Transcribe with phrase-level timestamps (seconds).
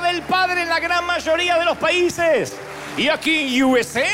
[0.00, 2.56] del Padre en la gran mayoría de los países.
[2.96, 4.06] Y aquí en USA,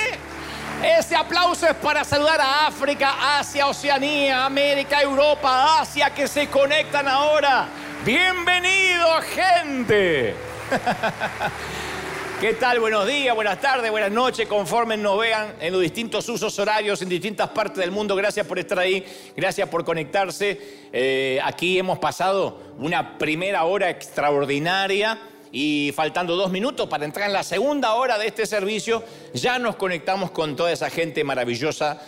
[0.82, 7.08] ese aplauso es para saludar a África, Asia, Oceanía, América, Europa, Asia que se conectan
[7.08, 7.68] ahora.
[8.04, 10.34] Bienvenido, gente.
[12.40, 12.80] ¿Qué tal?
[12.80, 17.08] Buenos días, buenas tardes, buenas noches, conforme nos vean en los distintos usos horarios en
[17.08, 18.14] distintas partes del mundo.
[18.14, 19.02] Gracias por estar ahí,
[19.34, 20.88] gracias por conectarse.
[20.92, 25.18] Eh, aquí hemos pasado una primera hora extraordinaria
[25.52, 29.02] y faltando dos minutos para entrar en la segunda hora de este servicio,
[29.34, 32.00] ya nos conectamos con toda esa gente maravillosa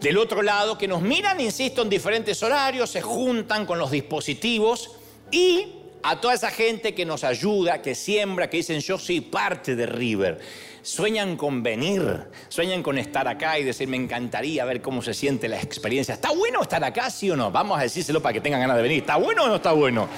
[0.00, 4.92] del otro lado que nos miran, insisto, en diferentes horarios, se juntan con los dispositivos
[5.30, 9.74] y a toda esa gente que nos ayuda, que siembra, que dicen yo soy parte
[9.74, 10.38] de River.
[10.82, 15.48] Sueñan con venir, sueñan con estar acá y decir, me encantaría ver cómo se siente
[15.48, 16.14] la experiencia.
[16.14, 17.50] ¿Está bueno estar acá, sí o no?
[17.50, 18.98] Vamos a decírselo para que tengan ganas de venir.
[19.00, 20.08] ¿Está bueno o no está bueno?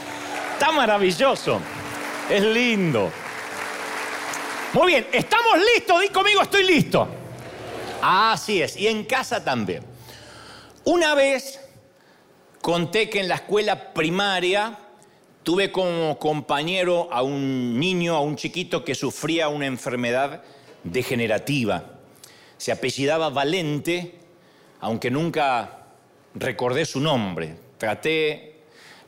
[0.53, 1.61] Está maravilloso.
[2.31, 3.11] Es lindo.
[4.73, 6.01] Muy bien, ¿estamos listos?
[6.01, 7.09] Di conmigo, estoy listo.
[8.01, 9.83] Así es, y en casa también.
[10.85, 11.61] Una vez
[12.63, 14.79] conté que en la escuela primaria
[15.43, 20.43] Tuve como compañero a un niño, a un chiquito que sufría una enfermedad
[20.85, 21.99] degenerativa.
[22.59, 24.17] Se apellidaba Valente,
[24.81, 25.87] aunque nunca
[26.35, 27.57] recordé su nombre.
[27.79, 28.50] Traté,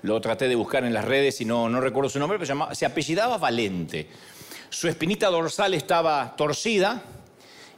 [0.02, 3.38] lo traté de buscar en las redes y no, recuerdo su nombre, pero se apellidaba
[3.38, 4.08] Valente.
[4.68, 7.02] Su espinita dorsal estaba torcida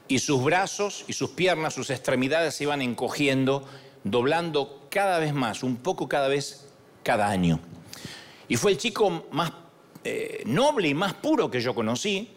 [0.09, 3.65] y sus brazos y sus piernas, sus extremidades se iban encogiendo,
[4.05, 6.69] doblando cada vez más, un poco cada vez,
[7.03, 7.61] cada año.
[8.49, 9.53] Y fue el chico más
[10.05, 12.31] eh, noble y más puro que yo conocí.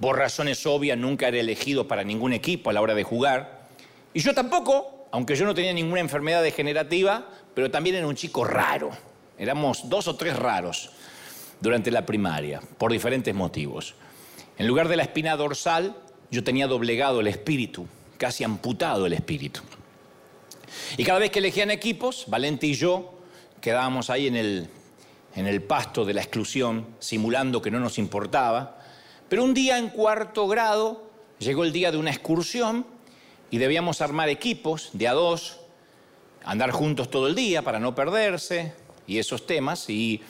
[0.00, 3.68] Por razones obvias nunca era elegido para ningún equipo a la hora de jugar.
[4.12, 8.44] Y yo tampoco, aunque yo no tenía ninguna enfermedad degenerativa, pero también era un chico
[8.44, 8.90] raro.
[9.38, 10.90] Éramos dos o tres raros
[11.60, 13.94] durante la primaria, por diferentes motivos.
[14.58, 15.96] En lugar de la espina dorsal,
[16.30, 17.86] yo tenía doblegado el espíritu,
[18.18, 19.60] casi amputado el espíritu.
[20.96, 23.18] Y cada vez que elegían equipos, Valente y yo
[23.60, 24.70] quedábamos ahí en el
[25.34, 28.78] en el pasto de la exclusión, simulando que no nos importaba.
[29.28, 32.86] Pero un día en cuarto grado llegó el día de una excursión
[33.50, 35.60] y debíamos armar equipos de a dos,
[36.44, 38.72] andar juntos todo el día para no perderse
[39.06, 39.88] y esos temas.
[39.88, 40.22] Y,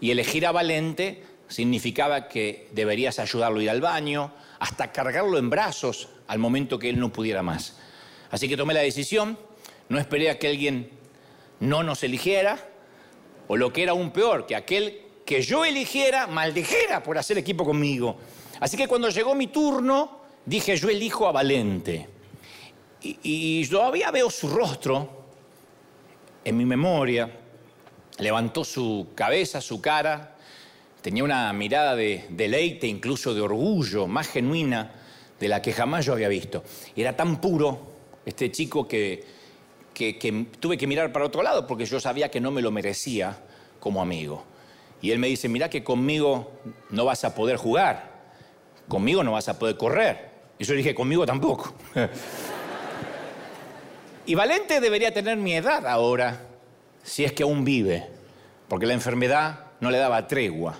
[0.00, 6.08] elegir a Valente significaba que deberías ayudarlo a ir al baño, hasta cargarlo en brazos
[6.26, 7.76] al momento que él no pudiera más.
[8.30, 9.38] Así que tomé la decisión,
[9.88, 10.90] no esperé a que alguien
[11.58, 12.58] no nos eligiera,
[13.48, 17.64] o lo que era aún peor, que aquel que yo eligiera maldijera por hacer equipo
[17.64, 18.18] conmigo.
[18.60, 22.08] Así que cuando llegó mi turno, dije, yo elijo a Valente.
[23.02, 25.19] Y, todavía veo su rostro
[26.50, 27.30] en mi memoria.
[28.18, 30.36] Levantó su cabeza, su cara.
[31.00, 34.92] Tenía una mirada de deleite, incluso de orgullo, más genuina
[35.38, 36.62] de la que jamás yo había visto.
[36.94, 37.90] Era tan puro
[38.26, 39.24] este chico que
[40.60, 43.38] tuve que mirar para otro lado porque yo sabía que no me lo merecía
[43.78, 44.44] como amigo.
[45.02, 46.52] Y él me dice, mira que conmigo
[46.90, 48.10] no vas a poder jugar,
[48.88, 50.30] conmigo no vas a poder correr.
[50.58, 51.72] Y yo dije, conmigo tampoco.
[54.30, 56.46] y Valente debería tener mi edad ahora,
[57.02, 58.06] si es que aún vive,
[58.68, 60.78] porque la enfermedad no le daba tregua.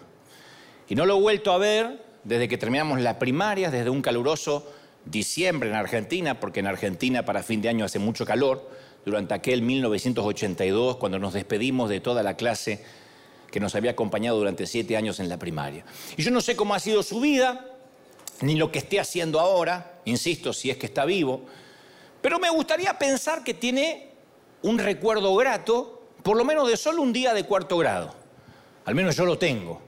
[0.89, 4.73] Y no lo he vuelto a ver desde que terminamos la primaria, desde un caluroso
[5.05, 8.71] diciembre en Argentina, porque en Argentina para fin de año hace mucho calor
[9.05, 12.85] durante aquel 1982, cuando nos despedimos de toda la clase
[13.51, 15.85] que nos había acompañado durante siete años en la primaria.
[16.17, 17.67] Y yo no sé cómo ha sido su vida,
[18.43, 21.47] ni lo que esté haciendo ahora, insisto, si es que está vivo,
[22.21, 24.11] pero me gustaría pensar que tiene
[24.63, 28.15] un recuerdo grato, por lo menos de solo un día de cuarto grado.
[28.85, 29.81] Al menos yo lo tengo.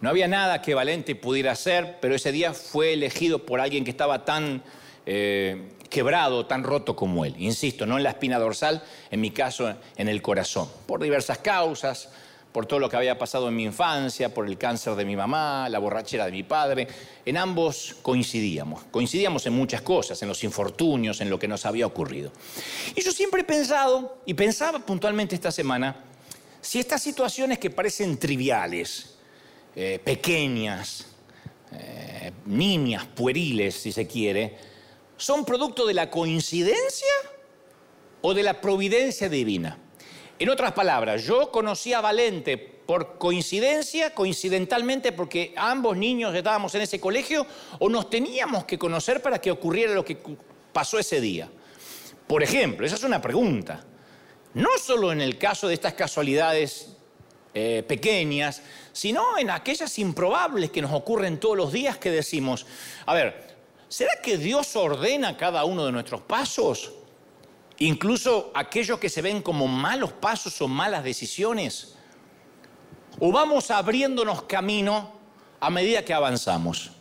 [0.00, 3.90] No había nada que Valente pudiera hacer, pero ese día fue elegido por alguien que
[3.90, 4.62] estaba tan
[5.06, 7.34] eh, quebrado, tan roto como él.
[7.38, 12.10] Insisto, no en la espina dorsal, en mi caso en el corazón, por diversas causas,
[12.52, 15.68] por todo lo que había pasado en mi infancia, por el cáncer de mi mamá,
[15.70, 16.86] la borrachera de mi padre.
[17.24, 18.84] En ambos coincidíamos.
[18.90, 22.30] Coincidíamos en muchas cosas, en los infortunios, en lo que nos había ocurrido.
[22.94, 26.04] Y yo siempre he pensado, y pensaba puntualmente esta semana,
[26.60, 29.14] si estas situaciones que parecen triviales,
[29.74, 31.06] eh, pequeñas,
[31.72, 34.58] eh, niñas, pueriles, si se quiere,
[35.16, 37.08] son producto de la coincidencia
[38.20, 39.78] o de la providencia divina.
[40.42, 46.80] En otras palabras, yo conocí a Valente por coincidencia, coincidentalmente, porque ambos niños estábamos en
[46.80, 47.46] ese colegio,
[47.78, 50.18] o nos teníamos que conocer para que ocurriera lo que
[50.72, 51.48] pasó ese día.
[52.26, 53.84] Por ejemplo, esa es una pregunta.
[54.54, 56.88] No solo en el caso de estas casualidades
[57.54, 58.62] eh, pequeñas,
[58.92, 62.66] sino en aquellas improbables que nos ocurren todos los días que decimos,
[63.06, 63.46] a ver,
[63.88, 66.94] ¿será que Dios ordena cada uno de nuestros pasos?
[67.82, 71.96] Incluso aquellos que se ven como malos pasos o malas decisiones.
[73.18, 75.12] ¿O vamos abriéndonos camino
[75.58, 76.92] a medida que avanzamos?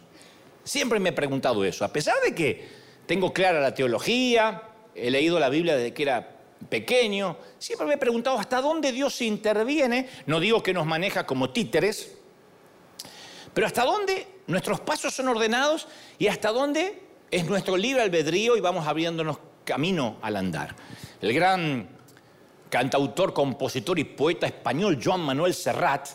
[0.64, 2.68] Siempre me he preguntado eso, a pesar de que
[3.06, 4.64] tengo clara la teología,
[4.96, 6.38] he leído la Biblia desde que era
[6.68, 11.52] pequeño, siempre me he preguntado hasta dónde Dios interviene, no digo que nos maneja como
[11.52, 12.18] títeres,
[13.54, 15.88] pero hasta dónde nuestros pasos son ordenados
[16.18, 20.76] y hasta dónde es nuestro libre albedrío y vamos abriéndonos camino al andar.
[21.22, 21.88] El gran
[22.70, 26.08] cantautor, compositor y poeta español Joan Manuel Serrat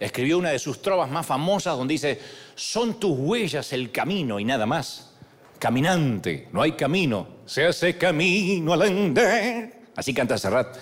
[0.00, 2.20] escribió una de sus trovas más famosas donde dice,
[2.54, 5.12] son tus huellas el camino y nada más.
[5.58, 9.72] Caminante, no hay camino, se hace camino al andar.
[9.96, 10.76] Así canta Serrat.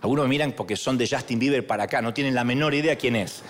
[0.00, 2.96] Algunos me miran porque son de Justin Bieber para acá, no tienen la menor idea
[2.96, 3.42] quién es.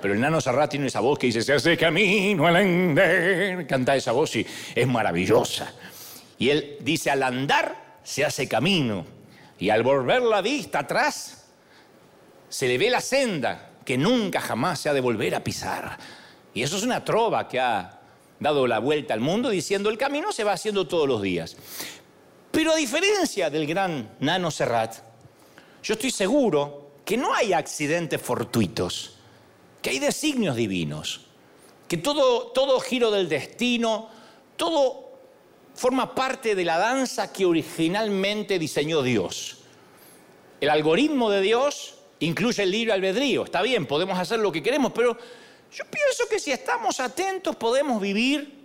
[0.00, 3.66] Pero el nano Serrat tiene esa voz que dice, se hace camino al andar.
[3.66, 5.72] Canta esa voz y es maravillosa.
[6.38, 9.06] Y él dice, al andar se hace camino.
[9.58, 11.46] Y al volver la vista atrás,
[12.48, 15.98] se le ve la senda que nunca jamás se ha de volver a pisar.
[16.52, 18.00] Y eso es una trova que ha
[18.40, 21.56] dado la vuelta al mundo diciendo el camino se va haciendo todos los días.
[22.50, 24.94] Pero a diferencia del gran Nano Serrat,
[25.82, 29.16] yo estoy seguro que no hay accidentes fortuitos,
[29.82, 31.22] que hay designios divinos,
[31.88, 34.08] que todo, todo giro del destino,
[34.56, 35.03] todo
[35.74, 39.58] forma parte de la danza que originalmente diseñó Dios.
[40.60, 43.44] El algoritmo de Dios incluye el libre albedrío.
[43.44, 45.16] Está bien, podemos hacer lo que queremos, pero
[45.72, 48.64] yo pienso que si estamos atentos podemos vivir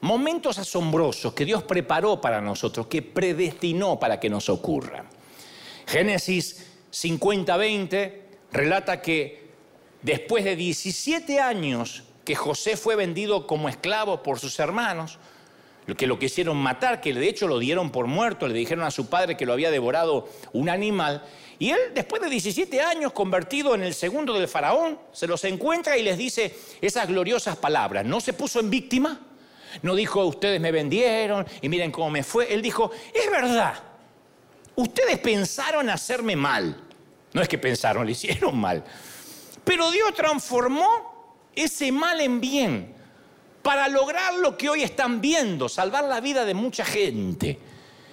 [0.00, 5.06] momentos asombrosos que Dios preparó para nosotros, que predestinó para que nos ocurran.
[5.86, 8.14] Génesis 50-20
[8.52, 9.50] relata que
[10.02, 15.18] después de 17 años que José fue vendido como esclavo por sus hermanos,
[15.96, 19.08] que lo quisieron matar, que de hecho lo dieron por muerto, le dijeron a su
[19.08, 21.24] padre que lo había devorado un animal,
[21.60, 25.98] y él, después de 17 años, convertido en el segundo del faraón, se los encuentra
[25.98, 28.06] y les dice esas gloriosas palabras.
[28.06, 29.20] No se puso en víctima,
[29.82, 32.50] no dijo, ustedes me vendieron y miren cómo me fue.
[32.52, 33.74] Él dijo, es verdad,
[34.74, 36.82] ustedes pensaron hacerme mal.
[37.34, 38.82] No es que pensaron, le hicieron mal.
[39.62, 42.94] Pero Dios transformó ese mal en bien
[43.62, 47.58] para lograr lo que hoy están viendo, salvar la vida de mucha gente.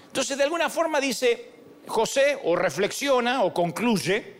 [0.07, 1.51] Entonces, de alguna forma dice
[1.87, 4.35] José, o reflexiona, o concluye,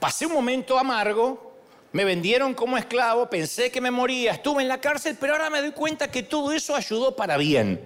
[0.00, 1.52] pasé un momento amargo,
[1.92, 5.60] me vendieron como esclavo, pensé que me moría, estuve en la cárcel, pero ahora me
[5.60, 7.80] doy cuenta que todo eso ayudó para bien,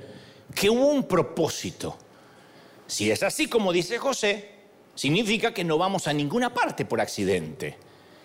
[0.55, 1.99] que hubo un propósito.
[2.87, 4.51] Si es así como dice José,
[4.95, 7.77] significa que no vamos a ninguna parte por accidente,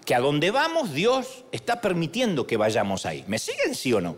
[0.06, 3.24] que a donde vamos Dios está permitiendo que vayamos ahí.
[3.28, 4.16] ¿Me siguen sí o no?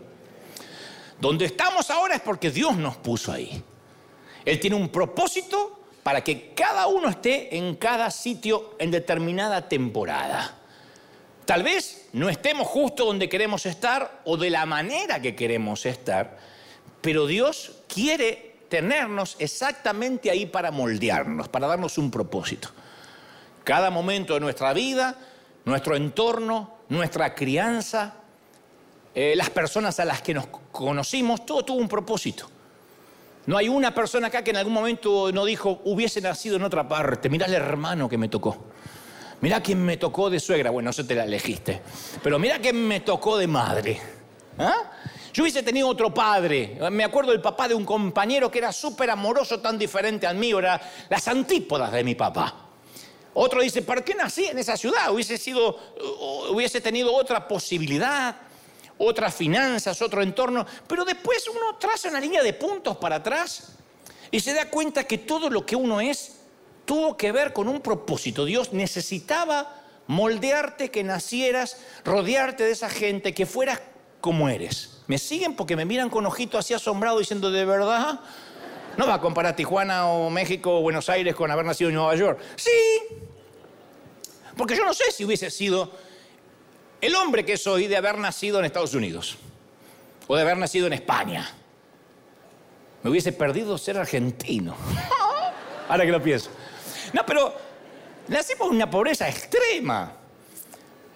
[1.20, 3.62] Donde estamos ahora es porque Dios nos puso ahí.
[4.44, 10.58] Él tiene un propósito para que cada uno esté en cada sitio en determinada temporada.
[11.46, 16.38] Tal vez no estemos justo donde queremos estar o de la manera que queremos estar,
[17.00, 22.70] pero Dios quiere tenernos exactamente ahí para moldearnos, para darnos un propósito.
[23.62, 25.16] Cada momento de nuestra vida,
[25.64, 28.14] nuestro entorno, nuestra crianza,
[29.14, 32.48] eh, las personas a las que nos conocimos, todo tuvo un propósito.
[33.46, 36.88] No hay una persona acá que en algún momento no dijo, hubiese nacido en otra
[36.88, 38.56] parte, mirá el hermano que me tocó.
[39.40, 40.70] Mirá quién me tocó de suegra.
[40.70, 41.82] Bueno, eso te la elegiste.
[42.22, 44.00] Pero mirá quién me tocó de madre.
[44.58, 44.90] ¿Ah?
[45.34, 46.78] Yo hubiese tenido otro padre.
[46.90, 50.60] Me acuerdo del papá de un compañero que era súper amoroso, tan diferente al mío.
[50.60, 50.80] Era
[51.10, 52.63] las antípodas de mi papá.
[53.34, 55.12] Otro dice, ¿por qué nací en esa ciudad?
[55.12, 55.78] Hubiese, sido,
[56.50, 58.36] hubiese tenido otra posibilidad,
[58.96, 60.64] otras finanzas, otro entorno.
[60.86, 63.72] Pero después uno traza una línea de puntos para atrás
[64.30, 66.36] y se da cuenta que todo lo que uno es
[66.84, 68.44] tuvo que ver con un propósito.
[68.44, 73.80] Dios necesitaba moldearte, que nacieras, rodearte de esa gente, que fueras
[74.20, 74.98] como eres.
[75.06, 75.54] ¿Me siguen?
[75.54, 78.20] Porque me miran con ojito así asombrado diciendo, ¿de verdad?
[78.96, 82.14] No va a comparar Tijuana o México o Buenos Aires con haber nacido en Nueva
[82.14, 82.40] York.
[82.56, 82.70] Sí,
[84.56, 85.90] porque yo no sé si hubiese sido
[87.00, 89.36] el hombre que soy de haber nacido en Estados Unidos
[90.26, 91.50] o de haber nacido en España.
[93.02, 94.76] Me hubiese perdido ser argentino.
[95.88, 96.50] Ahora que lo pienso.
[97.12, 97.54] No, pero
[98.28, 100.12] nacimos en una pobreza extrema.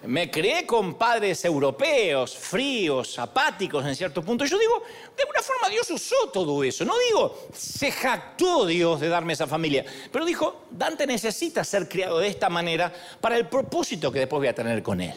[0.03, 4.45] Me crié con padres europeos, fríos, apáticos en cierto punto.
[4.45, 6.85] Yo digo, de una alguna forma Dios usó todo eso.
[6.85, 12.19] No digo, se jactó Dios de darme esa familia, pero dijo, Dante necesita ser criado
[12.19, 15.13] de esta manera para el propósito que después voy a tener con él.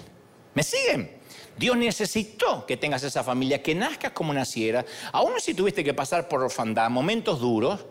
[0.54, 1.22] ¿Me siguen?
[1.56, 6.28] Dios necesitó que tengas esa familia, que nazcas como naciera, aun si tuviste que pasar
[6.28, 7.84] por orfandad, momentos duros.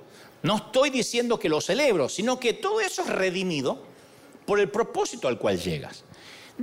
[0.43, 3.83] No estoy diciendo que lo celebro, sino que todo eso es redimido
[4.45, 6.03] por el propósito al cual llegas.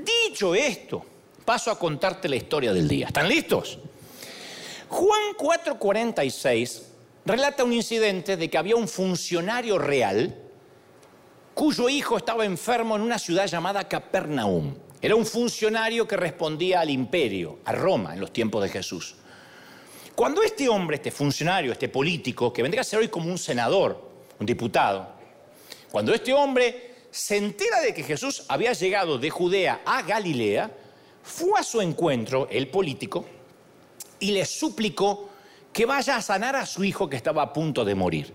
[0.05, 1.05] Dicho esto,
[1.45, 3.07] paso a contarte la historia del día.
[3.07, 3.79] ¿Están listos?
[4.89, 6.83] Juan 4:46
[7.25, 10.37] relata un incidente de que había un funcionario real
[11.53, 14.77] cuyo hijo estaba enfermo en una ciudad llamada Capernaum.
[15.03, 19.17] Era un funcionario que respondía al imperio, a Roma, en los tiempos de Jesús.
[20.15, 24.11] Cuando este hombre, este funcionario, este político, que vendría a ser hoy como un senador,
[24.39, 25.09] un diputado,
[25.91, 26.88] cuando este hombre
[27.19, 30.71] se entera de que Jesús había llegado de Judea a Galilea,
[31.21, 33.27] fue a su encuentro, el político,
[34.21, 35.29] y le suplicó
[35.73, 38.33] que vaya a sanar a su hijo que estaba a punto de morir.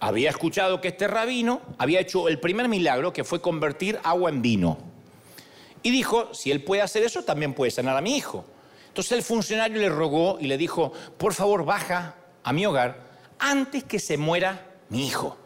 [0.00, 4.42] Había escuchado que este rabino había hecho el primer milagro que fue convertir agua en
[4.42, 4.78] vino.
[5.84, 8.44] Y dijo, si él puede hacer eso, también puede sanar a mi hijo.
[8.88, 13.84] Entonces el funcionario le rogó y le dijo, por favor, baja a mi hogar antes
[13.84, 15.38] que se muera mi hijo.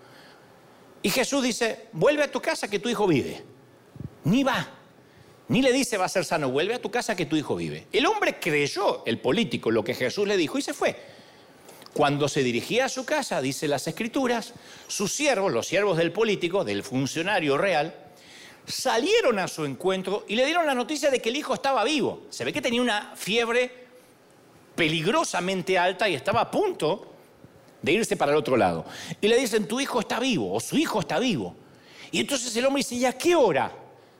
[1.06, 3.40] Y Jesús dice, vuelve a tu casa que tu hijo vive.
[4.24, 4.68] Ni va,
[5.46, 7.86] ni le dice va a ser sano, vuelve a tu casa que tu hijo vive.
[7.92, 10.96] El hombre creyó, el político, lo que Jesús le dijo y se fue.
[11.92, 14.52] Cuando se dirigía a su casa, dice las escrituras,
[14.88, 17.94] sus siervos, los siervos del político, del funcionario real,
[18.66, 22.26] salieron a su encuentro y le dieron la noticia de que el hijo estaba vivo.
[22.30, 23.70] Se ve que tenía una fiebre
[24.74, 27.12] peligrosamente alta y estaba a punto
[27.86, 28.84] de irse para el otro lado.
[29.20, 31.54] Y le dicen, tu hijo está vivo o su hijo está vivo.
[32.10, 33.72] Y entonces el hombre dice, ¿y a qué hora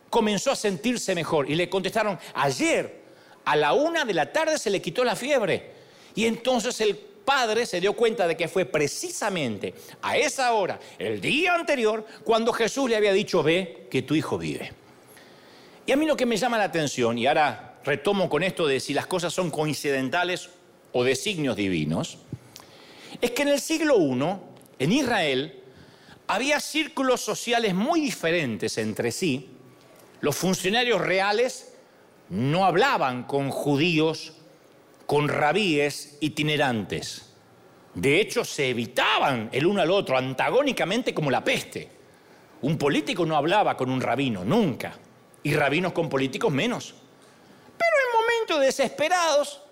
[0.09, 1.51] comenzó a sentirse mejor?
[1.51, 3.03] Y le contestaron, ayer
[3.45, 5.73] a la una de la tarde se le quitó la fiebre.
[6.15, 11.21] Y entonces el padre se dio cuenta de que fue precisamente a esa hora, el
[11.21, 14.73] día anterior, cuando Jesús le había dicho, ve que tu hijo vive.
[15.87, 18.79] Y a mí lo que me llama la atención, y ahora retomo con esto de
[18.79, 20.51] si las cosas son coincidentales
[20.93, 22.19] o de signos divinos,
[23.21, 25.63] es que en el siglo I, en Israel,
[26.27, 29.51] había círculos sociales muy diferentes entre sí.
[30.21, 31.75] Los funcionarios reales
[32.31, 34.33] no hablaban con judíos
[35.07, 37.33] con rabíes itinerantes.
[37.95, 41.89] De hecho, se evitaban el uno al otro antagónicamente como la peste.
[42.63, 44.99] Un político no hablaba con un rabino, nunca.
[45.43, 46.95] Y rabinos con políticos menos.
[47.79, 49.63] Pero en momentos desesperados,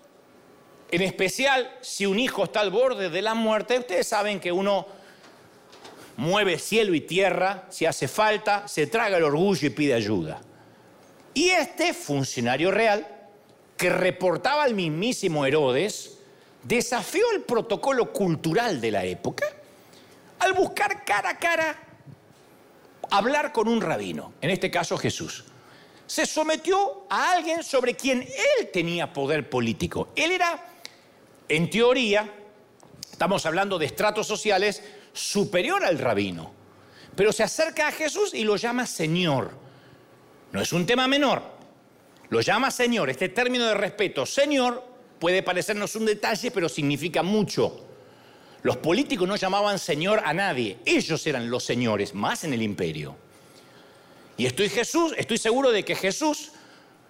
[0.91, 4.87] en especial si un hijo está al borde de la muerte, ustedes saben que uno
[6.17, 10.41] mueve cielo y tierra, si hace falta, se traga el orgullo y pide ayuda.
[11.33, 13.05] Y este funcionario real
[13.77, 16.17] que reportaba al mismísimo Herodes,
[16.63, 19.45] desafió el protocolo cultural de la época
[20.39, 21.77] al buscar cara a cara
[23.09, 25.45] hablar con un rabino, en este caso Jesús.
[26.07, 30.09] Se sometió a alguien sobre quien él tenía poder político.
[30.15, 30.63] Él era,
[31.49, 32.31] en teoría,
[33.11, 34.83] estamos hablando de estratos sociales,
[35.13, 36.51] superior al rabino.
[37.15, 39.51] Pero se acerca a Jesús y lo llama Señor.
[40.51, 41.41] No es un tema menor.
[42.29, 44.83] Lo llama Señor, este término de respeto, Señor,
[45.19, 47.85] puede parecernos un detalle, pero significa mucho.
[48.63, 53.15] Los políticos no llamaban Señor a nadie, ellos eran los señores, más en el imperio.
[54.37, 56.51] Y estoy Jesús, estoy seguro de que Jesús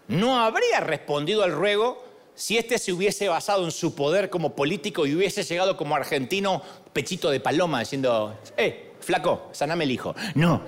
[0.08, 2.05] no habría respondido al ruego
[2.36, 6.62] si éste se hubiese basado en su poder como político y hubiese llegado como argentino
[6.92, 10.14] pechito de paloma diciendo, eh, flaco, saname el hijo.
[10.36, 10.62] No.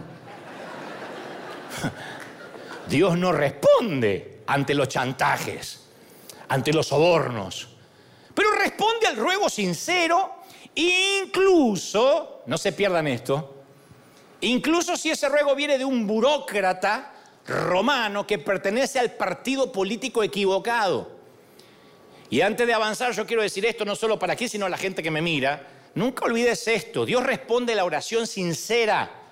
[2.89, 5.81] Dios no responde ante los chantajes,
[6.47, 7.67] ante los sobornos.
[8.33, 10.35] Pero responde al ruego sincero,
[10.75, 13.55] incluso, no se pierdan esto,
[14.41, 17.13] incluso si ese ruego viene de un burócrata
[17.45, 21.16] romano que pertenece al partido político equivocado.
[22.29, 24.77] Y antes de avanzar, yo quiero decir esto no solo para aquí, sino a la
[24.77, 25.67] gente que me mira.
[25.95, 29.23] Nunca olvides esto, Dios responde la oración sincera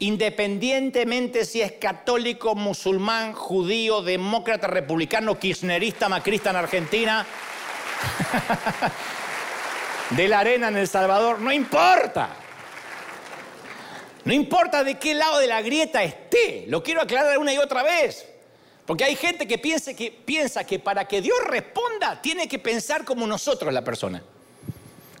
[0.00, 7.26] independientemente si es católico, musulmán, judío, demócrata, republicano, kirchnerista, macrista en Argentina,
[10.10, 12.30] de la arena en El Salvador, no importa.
[14.24, 17.82] No importa de qué lado de la grieta esté, lo quiero aclarar una y otra
[17.82, 18.26] vez.
[18.90, 23.72] Porque hay gente que piensa que, para que Dios responda tiene que pensar como nosotros
[23.72, 24.20] la persona.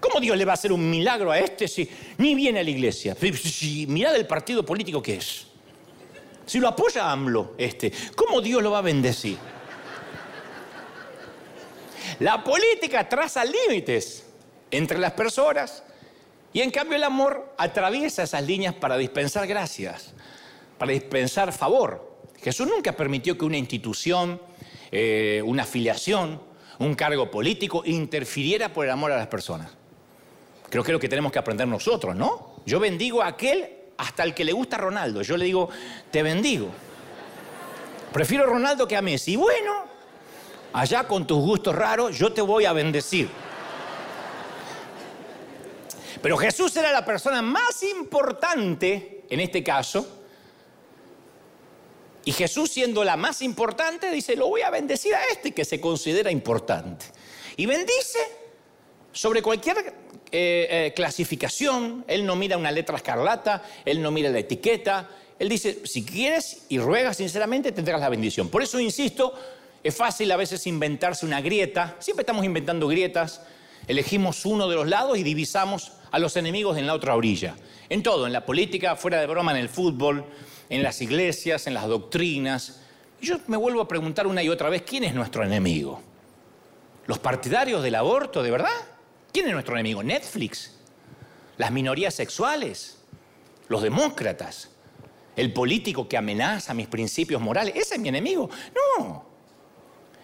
[0.00, 2.70] ¿Cómo Dios le va a hacer un milagro a este si ni viene a la
[2.70, 3.14] iglesia?
[3.14, 5.46] Si, mirad el partido político que es.
[6.46, 9.38] Si lo apoya AMLO, este, ¿cómo Dios lo va a bendecir?
[12.18, 14.26] La política traza límites
[14.72, 15.84] entre las personas.
[16.52, 20.12] Y en cambio el amor atraviesa esas líneas para dispensar gracias,
[20.76, 22.09] para dispensar favor.
[22.42, 24.40] Jesús nunca permitió que una institución,
[24.90, 26.40] eh, una afiliación,
[26.78, 29.70] un cargo político interfiriera por el amor a las personas.
[30.70, 32.56] Creo que es lo que tenemos que aprender nosotros, ¿no?
[32.64, 33.68] Yo bendigo a aquel
[33.98, 35.20] hasta el que le gusta a Ronaldo.
[35.22, 35.68] Yo le digo,
[36.10, 36.70] te bendigo.
[38.12, 39.36] Prefiero Ronaldo que a Messi.
[39.36, 39.84] Bueno,
[40.72, 43.28] allá con tus gustos raros, yo te voy a bendecir.
[46.22, 50.19] Pero Jesús era la persona más importante en este caso.
[52.30, 55.80] Y Jesús siendo la más importante, dice, lo voy a bendecir a este que se
[55.80, 57.06] considera importante.
[57.56, 58.20] Y bendice
[59.10, 59.92] sobre cualquier eh,
[60.30, 62.04] eh, clasificación.
[62.06, 65.10] Él no mira una letra escarlata, él no mira la etiqueta.
[65.40, 68.48] Él dice, si quieres y ruegas sinceramente, tendrás la bendición.
[68.48, 69.34] Por eso insisto,
[69.82, 71.96] es fácil a veces inventarse una grieta.
[71.98, 73.40] Siempre estamos inventando grietas.
[73.88, 77.56] Elegimos uno de los lados y divisamos a los enemigos en la otra orilla.
[77.88, 80.24] En todo, en la política, fuera de broma, en el fútbol,
[80.70, 82.80] en las iglesias, en las doctrinas.
[83.20, 86.00] Y yo me vuelvo a preguntar una y otra vez, ¿quién es nuestro enemigo?
[87.06, 88.70] ¿Los partidarios del aborto, de verdad?
[89.32, 90.02] ¿Quién es nuestro enemigo?
[90.02, 90.76] ¿Netflix?
[91.58, 92.98] ¿Las minorías sexuales?
[93.68, 94.70] ¿Los demócratas?
[95.36, 97.74] ¿El político que amenaza mis principios morales?
[97.76, 98.48] ¿Ese es mi enemigo?
[98.74, 99.24] No.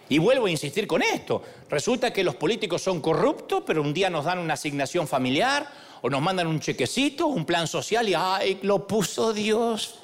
[0.09, 1.43] Y vuelvo a insistir con esto.
[1.69, 5.69] Resulta que los políticos son corruptos, pero un día nos dan una asignación familiar
[6.03, 10.01] o nos mandan un chequecito, un plan social y ¡ay, lo puso Dios!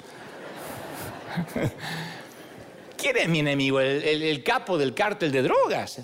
[2.97, 3.79] ¿Quién es mi enemigo?
[3.79, 6.01] ¿El, capo del cártel de drogas?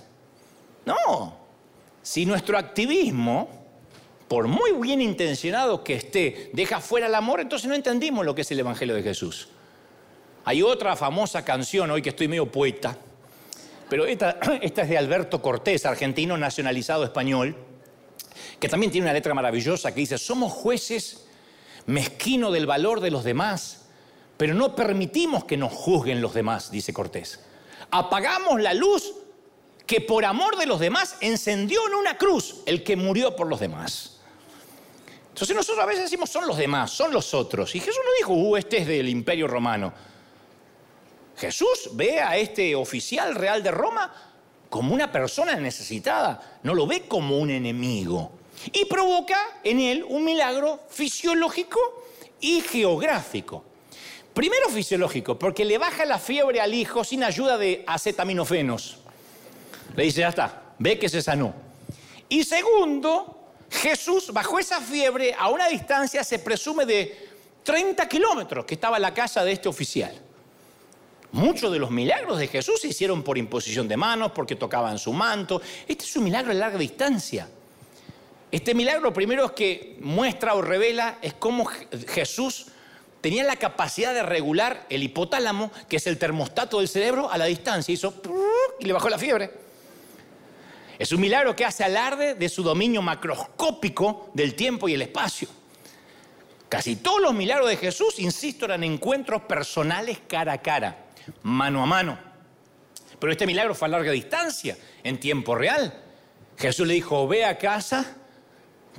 [0.86, 1.38] No.
[2.02, 3.50] Si nuestro activismo,
[4.28, 8.42] por muy bien intencionado que esté, deja fuera el amor, entonces no entendimos lo que
[8.42, 9.50] es el Evangelio de Jesús.
[10.46, 12.98] Hay otra famosa canción, hoy que estoy medio poeta,
[13.90, 17.56] pero esta, esta es de Alberto Cortés, argentino nacionalizado español,
[18.60, 21.26] que también tiene una letra maravillosa que dice, somos jueces
[21.86, 23.89] mezquino del valor de los demás,
[24.40, 27.42] pero no permitimos que nos juzguen los demás, dice Cortés.
[27.92, 29.14] Apagamos la luz
[29.86, 33.60] que por amor de los demás encendió en una cruz el que murió por los
[33.60, 34.22] demás.
[35.28, 37.76] Entonces nosotros a veces decimos son los demás, son los otros.
[37.76, 39.92] Y Jesús no dijo, uh, este es del imperio romano.
[41.36, 44.14] Jesús ve a este oficial real de Roma
[44.70, 48.32] como una persona necesitada, no lo ve como un enemigo.
[48.72, 51.78] Y provoca en él un milagro fisiológico
[52.40, 53.66] y geográfico.
[54.40, 59.00] Primero fisiológico, porque le baja la fiebre al hijo sin ayuda de acetaminofenos.
[59.98, 61.54] Le dice, ya está, ve que se sanó.
[62.30, 67.28] Y segundo, Jesús bajo esa fiebre a una distancia, se presume de
[67.64, 70.18] 30 kilómetros, que estaba la casa de este oficial.
[71.34, 75.12] Muchos de los milagros de Jesús se hicieron por imposición de manos, porque tocaban su
[75.12, 75.62] manto.
[75.86, 77.50] Este es un milagro a larga distancia.
[78.50, 82.68] Este milagro primero es que muestra o revela es cómo Jesús
[83.22, 87.46] tenía la capacidad de regular el hipotálamo, que es el termostato del cerebro, a la
[87.46, 87.94] distancia.
[87.94, 88.22] Hizo
[88.80, 89.52] y le bajó la fiebre.
[90.98, 95.48] Es un milagro que hace alarde de su dominio macroscópico del tiempo y el espacio.
[96.68, 101.10] Casi todos los milagros de Jesús, insisto, eran encuentros personales cara a cara
[101.44, 102.18] mano a mano.
[103.20, 105.94] Pero este milagro fue a larga distancia, en tiempo real.
[106.58, 108.16] Jesús le dijo, ve a casa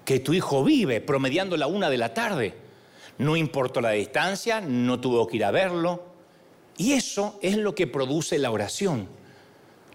[0.05, 2.55] que tu hijo vive, promediando la una de la tarde.
[3.21, 6.03] No importó la distancia, no tuvo que ir a verlo.
[6.79, 9.09] Y eso es lo que produce la oración.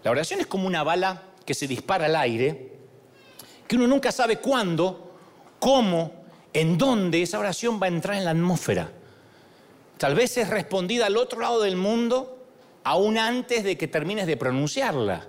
[0.04, 2.70] La oración es como una bala que se dispara al aire,
[3.66, 5.10] que uno nunca sabe cuándo,
[5.58, 8.92] cómo, en dónde esa oración va a entrar en la atmósfera.
[9.98, 12.46] Tal vez es respondida al otro lado del mundo
[12.84, 15.26] aún antes de que termines de pronunciarla.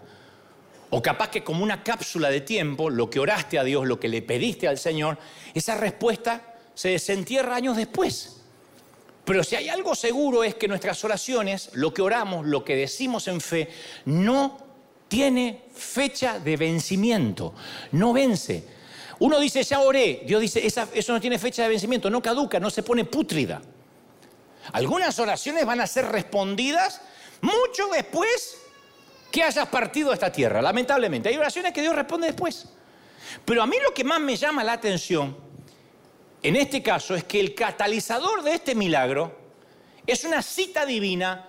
[0.92, 4.08] O capaz que como una cápsula de tiempo, lo que oraste a Dios, lo que
[4.08, 5.18] le pediste al Señor,
[5.56, 8.38] esa respuesta se desentierra años después.
[9.26, 13.28] Pero si hay algo seguro es que nuestras oraciones, lo que oramos, lo que decimos
[13.28, 13.68] en fe,
[14.06, 14.60] no
[15.08, 17.56] tiene fecha de vencimiento,
[17.94, 18.63] no vence.
[19.18, 22.70] Uno dice, ya oré, Dios dice, eso no tiene fecha de vencimiento, no caduca, no
[22.70, 23.60] se pone pútrida.
[24.72, 27.02] Algunas oraciones van a ser respondidas
[27.42, 28.60] mucho después
[29.32, 31.30] que hayas partido a esta tierra, lamentablemente.
[31.30, 32.68] Hay oraciones que Dios responde después.
[33.46, 35.47] Pero a mí lo que más me llama la atención
[36.43, 39.36] en este caso es que el catalizador de este milagro
[40.06, 41.45] es una cita divina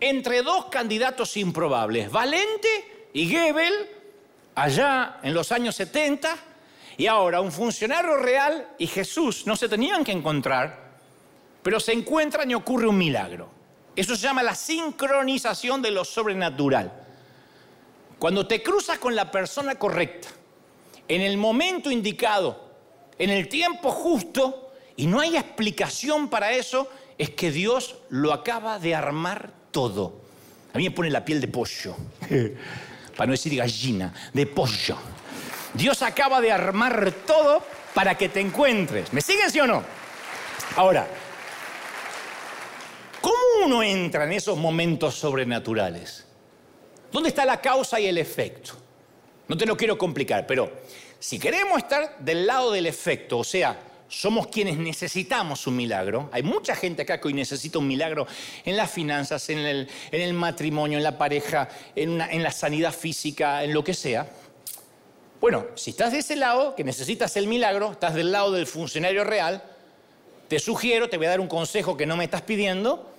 [0.00, 3.74] entre dos candidatos improbables, Valente y Gebel,
[4.54, 6.36] allá en los años 70,
[6.96, 10.88] y ahora un funcionario real y Jesús no se tenían que encontrar
[11.68, 13.50] pero se encuentran y ocurre un milagro.
[13.94, 16.92] Eso se llama la sincronización de lo sobrenatural.
[18.18, 20.28] Cuando te cruzas con la persona correcta,
[21.08, 22.67] en el momento indicado,
[23.18, 28.78] en el tiempo justo, y no hay explicación para eso, es que Dios lo acaba
[28.78, 30.20] de armar todo.
[30.72, 31.96] A mí me pone la piel de pollo,
[33.16, 34.96] para no decir gallina, de pollo.
[35.74, 37.62] Dios acaba de armar todo
[37.94, 39.12] para que te encuentres.
[39.12, 39.82] ¿Me siguen sí o no?
[40.76, 41.06] Ahora,
[43.20, 46.24] ¿cómo uno entra en esos momentos sobrenaturales?
[47.10, 48.72] ¿Dónde está la causa y el efecto?
[49.48, 50.70] No te lo quiero complicar, pero
[51.20, 53.78] si queremos estar del lado del efecto, o sea,
[54.08, 56.30] somos quienes necesitamos un milagro.
[56.32, 58.26] Hay mucha gente acá que hoy necesita un milagro
[58.64, 63.84] en las finanzas, en el, matrimonio, en la pareja, en, la sanidad física, en lo
[63.84, 64.28] que sea.
[65.40, 69.24] Bueno, si estás de ese lado, que necesitas el milagro, estás del lado del funcionario
[69.24, 69.62] real,
[70.48, 73.12] te sugiero, te voy a dar un consejo que no me estás pidiendo,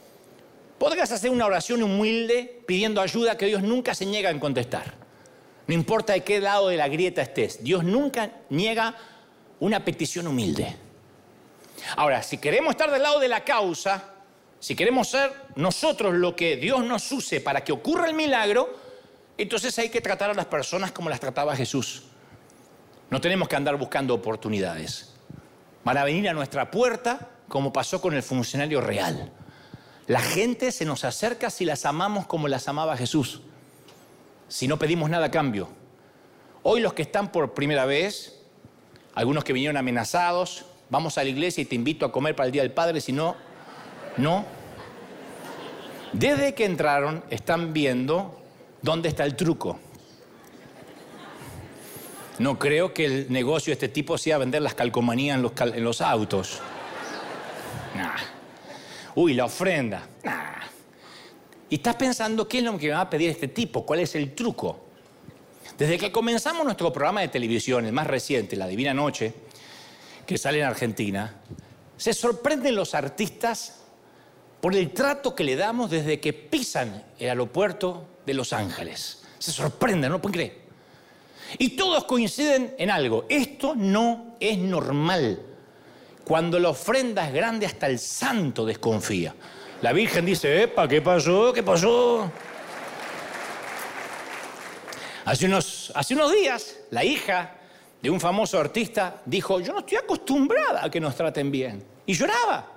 [0.80, 4.99] podrías hacer una oración humilde pidiendo ayuda que Dios nunca se niega en contestar.
[5.70, 8.96] No importa de qué lado de la grieta estés, Dios nunca niega
[9.60, 10.76] una petición humilde.
[11.96, 14.16] Ahora, si queremos estar del lado de la causa,
[14.60, 18.80] si queremos ser nosotros lo que Dios nos use para que ocurra el milagro,
[19.38, 22.02] entonces hay que tratar a las personas como las trataba Jesús.
[23.12, 25.14] No tenemos que andar buscando oportunidades.
[25.84, 29.32] Van a venir a nuestra puerta como pasó con el funcionario real.
[30.08, 33.44] La gente se nos acerca si las amamos como las amaba Jesús,
[34.50, 35.70] si no pedimos nada a cambio.
[36.64, 38.42] Hoy los que están por primera vez,
[39.16, 42.52] algunos que vinieron amenazados, vamos a la iglesia y te invito a comer para el
[42.52, 43.38] Día del Padre, si no,
[44.18, 44.46] no.
[46.12, 48.42] Desde que entraron están viendo
[48.82, 49.80] dónde está el truco.
[52.40, 56.62] No creo que el negocio de este tipo sea vender las calcomanías en los, autos.
[59.14, 60.08] Uy, la ofrenda.
[61.70, 63.86] Y estás pensando, ¿qué es lo que me va a pedir este tipo?
[63.86, 64.86] ¿Cuál es el truco?
[65.78, 69.34] Desde que comenzamos nuestro programa de televisión, el más reciente, La Divina Noche,
[70.26, 71.36] que sale en Argentina,
[71.96, 73.80] se sorprenden los artistas
[74.60, 79.24] por el trato que le damos desde que pisan el aeropuerto de Los Ángeles.
[79.38, 80.60] Se sorprenden, no pueden creer.
[81.58, 83.26] Y todos coinciden en algo.
[83.30, 85.40] Esto no es normal.
[86.26, 89.34] Cuando la ofrenda es grande, hasta el santo desconfía.
[89.82, 91.54] La Virgen dice, epa, ¿qué pasó?
[91.54, 92.30] ¿Qué pasó?
[95.24, 97.56] Hace unos, hace unos días, la hija
[98.02, 101.82] de un famoso artista dijo, yo no estoy acostumbrada a que nos traten bien.
[102.06, 102.74] Y lloraba.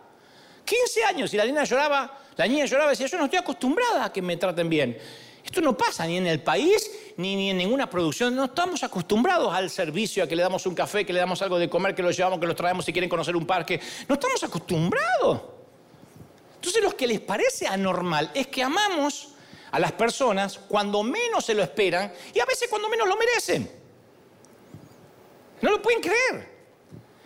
[0.64, 4.04] 15 años y la niña lloraba, la niña lloraba y decía, yo no estoy acostumbrada
[4.04, 4.96] a que me traten bien.
[5.44, 8.36] Esto no pasa ni en el país ni, en ninguna producción.
[8.36, 11.58] No estamos acostumbrados al servicio, a que le damos un café, que le damos algo
[11.58, 13.80] de comer, que lo llevamos, que los traemos si quieren conocer un parque.
[14.08, 15.61] No estamos acostumbrados.
[16.62, 19.30] Entonces lo que les parece anormal es que amamos
[19.72, 23.68] a las personas cuando menos se lo esperan y a veces cuando menos lo merecen.
[25.60, 26.48] No lo pueden creer.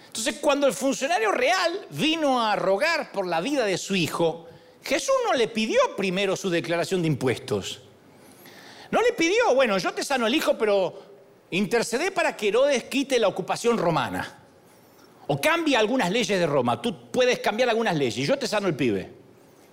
[0.07, 4.47] Entonces cuando el funcionario real vino a rogar por la vida de su hijo,
[4.83, 7.83] Jesús no le pidió primero su declaración de impuestos.
[8.91, 10.99] No le pidió, bueno, yo te sano el hijo, pero
[11.51, 14.39] intercedé para que Herodes quite la ocupación romana.
[15.27, 16.81] O cambie algunas leyes de Roma.
[16.81, 18.27] Tú puedes cambiar algunas leyes.
[18.27, 19.16] Yo te sano el pibe,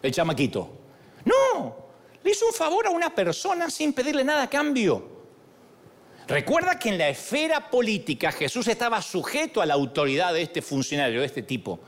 [0.03, 0.69] el chamaquito.
[1.25, 1.75] No,
[2.21, 5.11] le hizo un favor a una persona sin pedirle nada a cambio.
[6.27, 11.21] Recuerda que en la esfera política Jesús estaba sujeto a la autoridad de este funcionario,
[11.21, 11.79] de este tipo.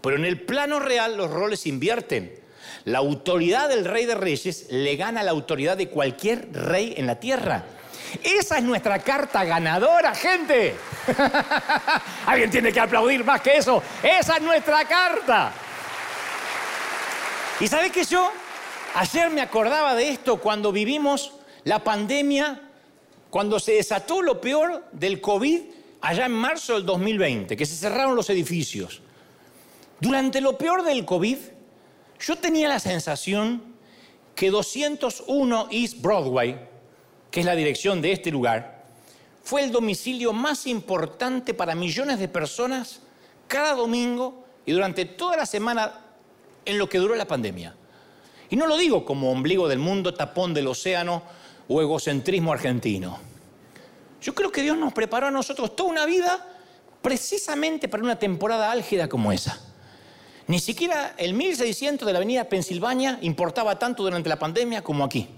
[0.00, 2.38] Pero en el plano real los roles invierten.
[2.84, 7.20] La autoridad del rey de reyes le gana la autoridad de cualquier rey en la
[7.20, 7.64] tierra.
[8.22, 10.74] Esa es nuestra carta ganadora, gente.
[12.26, 13.82] Alguien tiene que aplaudir más que eso.
[14.02, 15.52] Esa es nuestra carta.
[17.60, 18.30] Y sabes que yo
[18.94, 22.58] ayer me acordaba de esto cuando vivimos la pandemia,
[23.28, 25.60] cuando se desató lo peor del COVID
[26.00, 29.02] allá en marzo del 2020, que se cerraron los edificios.
[30.00, 31.36] Durante lo peor del COVID,
[32.18, 33.62] yo tenía la sensación
[34.34, 36.58] que 201 East Broadway,
[37.30, 38.86] que es la dirección de este lugar,
[39.42, 43.00] fue el domicilio más importante para millones de personas
[43.46, 46.06] cada domingo y durante toda la semana
[46.70, 47.74] en lo que duró la pandemia.
[48.48, 51.22] Y no lo digo como ombligo del mundo, tapón del océano
[51.68, 53.18] o egocentrismo argentino.
[54.20, 56.46] Yo creo que Dios nos preparó a nosotros toda una vida
[57.00, 59.58] precisamente para una temporada álgida como esa.
[60.46, 65.28] Ni siquiera el 1600 de la avenida Pensilvania importaba tanto durante la pandemia como aquí.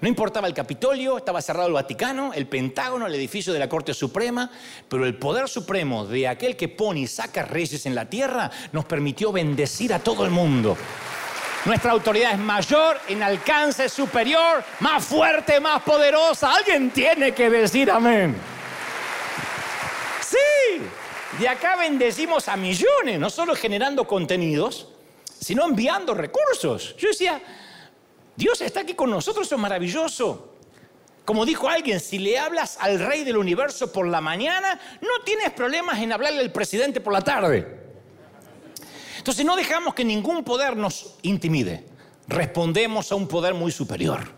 [0.00, 3.94] No importaba el Capitolio, estaba cerrado el Vaticano, el Pentágono, el edificio de la Corte
[3.94, 4.50] Suprema,
[4.88, 8.84] pero el poder supremo de aquel que pone y saca reyes en la tierra nos
[8.84, 10.76] permitió bendecir a todo el mundo.
[11.66, 16.54] Nuestra autoridad es mayor, en alcance superior, más fuerte, más poderosa.
[16.54, 18.34] Alguien tiene que decir amén.
[21.38, 24.88] de acá bendecimos a millones, no solo generando contenidos,
[25.38, 26.94] sino enviando recursos.
[26.98, 27.40] Yo decía,
[28.40, 30.54] Dios está aquí con nosotros, eso es maravilloso.
[31.26, 35.50] Como dijo alguien, si le hablas al rey del universo por la mañana, no tienes
[35.50, 37.66] problemas en hablarle al presidente por la tarde.
[39.18, 41.84] Entonces no dejamos que ningún poder nos intimide.
[42.28, 44.32] Respondemos a un poder muy superior.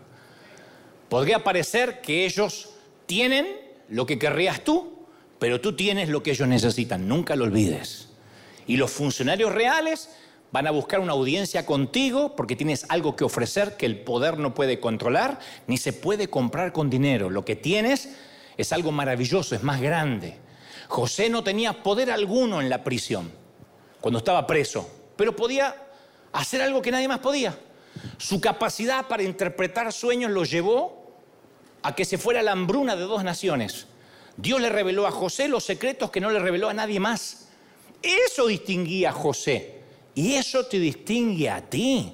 [1.07, 2.71] Podría parecer que ellos
[3.05, 3.47] tienen
[3.87, 5.07] lo que querrías tú,
[5.39, 7.07] pero tú tienes lo que ellos necesitan.
[7.07, 8.09] Nunca lo olvides.
[8.67, 10.09] Y los funcionarios reales
[10.53, 14.53] van a buscar una audiencia contigo porque tienes algo que ofrecer que el poder no
[14.53, 17.31] puede controlar ni se puede comprar con dinero.
[17.31, 18.15] Lo que tienes
[18.55, 20.37] es algo maravilloso, es más grande.
[20.87, 23.31] José no tenía poder alguno en la prisión
[23.99, 25.75] cuando estaba preso, pero podía
[26.33, 27.57] hacer algo que nadie más podía.
[28.19, 31.17] Su capacidad para interpretar sueños lo llevó
[31.81, 33.87] a que se fuera la hambruna de dos naciones.
[34.37, 37.47] Dios le reveló a José los secretos que no le reveló a nadie más.
[38.03, 39.82] Eso distinguía a José.
[40.15, 42.13] Y eso te distingue a ti.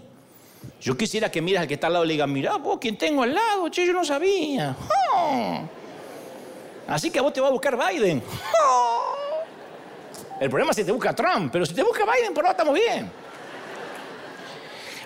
[0.82, 2.98] Yo quisiera que miras al que está al lado y le digas, mira, vos, ¿quién
[2.98, 3.70] tengo al lado?
[3.70, 4.76] Che, yo no sabía.
[5.16, 5.62] ¡Oh!
[6.88, 8.24] Así que a vos te va a buscar Biden.
[8.64, 9.00] ¡Oh!
[10.40, 12.74] El problema es si te busca Trump, pero si te busca Biden, por ahora estamos
[12.74, 13.12] bien.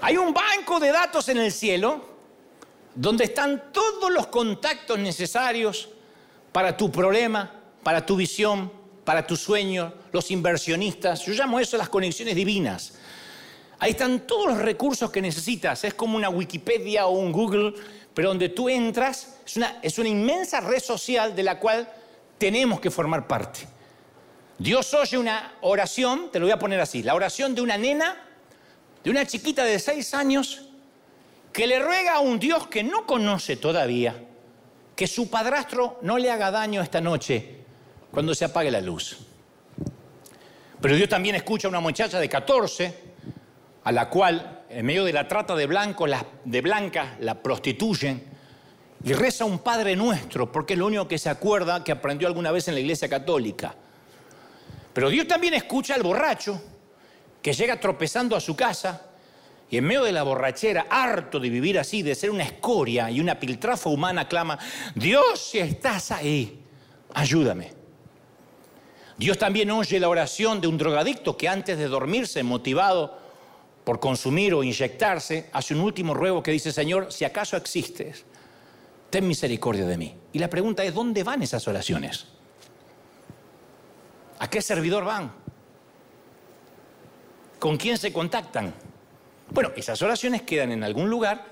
[0.01, 2.05] Hay un banco de datos en el cielo
[2.93, 5.89] donde están todos los contactos necesarios
[6.51, 7.51] para tu problema,
[7.81, 8.71] para tu visión,
[9.03, 11.25] para tu sueño, los inversionistas.
[11.25, 12.93] Yo llamo eso las conexiones divinas.
[13.79, 15.83] Ahí están todos los recursos que necesitas.
[15.83, 17.73] Es como una Wikipedia o un Google,
[18.13, 21.91] pero donde tú entras es una, es una inmensa red social de la cual
[22.37, 23.67] tenemos que formar parte.
[24.57, 28.15] Dios oye una oración, te lo voy a poner así, la oración de una nena,
[29.03, 30.69] de una chiquita de seis años,
[31.51, 34.15] que le ruega a un Dios que no conoce todavía,
[34.95, 37.62] que su padrastro no le haga daño esta noche
[38.13, 39.17] cuando se apague la luz.
[40.79, 42.93] Pero Dios también escucha a una muchacha de 14,
[43.83, 46.05] a la cual, en medio de la trata de, blanco,
[46.45, 48.23] de blancas, la prostituyen,
[49.03, 52.51] y reza un Padre Nuestro, porque es lo único que se acuerda que aprendió alguna
[52.51, 53.73] vez en la iglesia católica.
[54.93, 56.61] Pero Dios también escucha al borracho
[57.41, 59.07] que llega tropezando a su casa
[59.71, 63.19] y en medio de la borrachera, harto de vivir así, de ser una escoria y
[63.19, 64.59] una piltrafa humana, clama,
[64.93, 66.63] Dios, si estás ahí,
[67.15, 67.82] ayúdame.
[69.23, 73.17] Dios también oye la oración de un drogadicto que antes de dormirse, motivado
[73.85, 78.25] por consumir o inyectarse, hace un último ruego que dice, Señor, si acaso existes,
[79.09, 80.13] ten misericordia de mí.
[80.33, 82.27] Y la pregunta es, ¿dónde van esas oraciones?
[84.39, 85.31] ¿A qué servidor van?
[87.59, 88.73] ¿Con quién se contactan?
[89.51, 91.45] Bueno, esas oraciones quedan en algún lugar,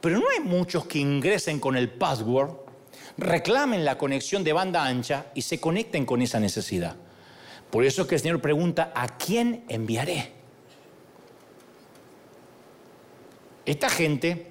[0.00, 2.63] pero no hay muchos que ingresen con el password
[3.16, 6.96] reclamen la conexión de banda ancha y se conecten con esa necesidad.
[7.70, 10.32] Por eso es que el Señor pregunta, ¿a quién enviaré?
[13.66, 14.46] Esta gente,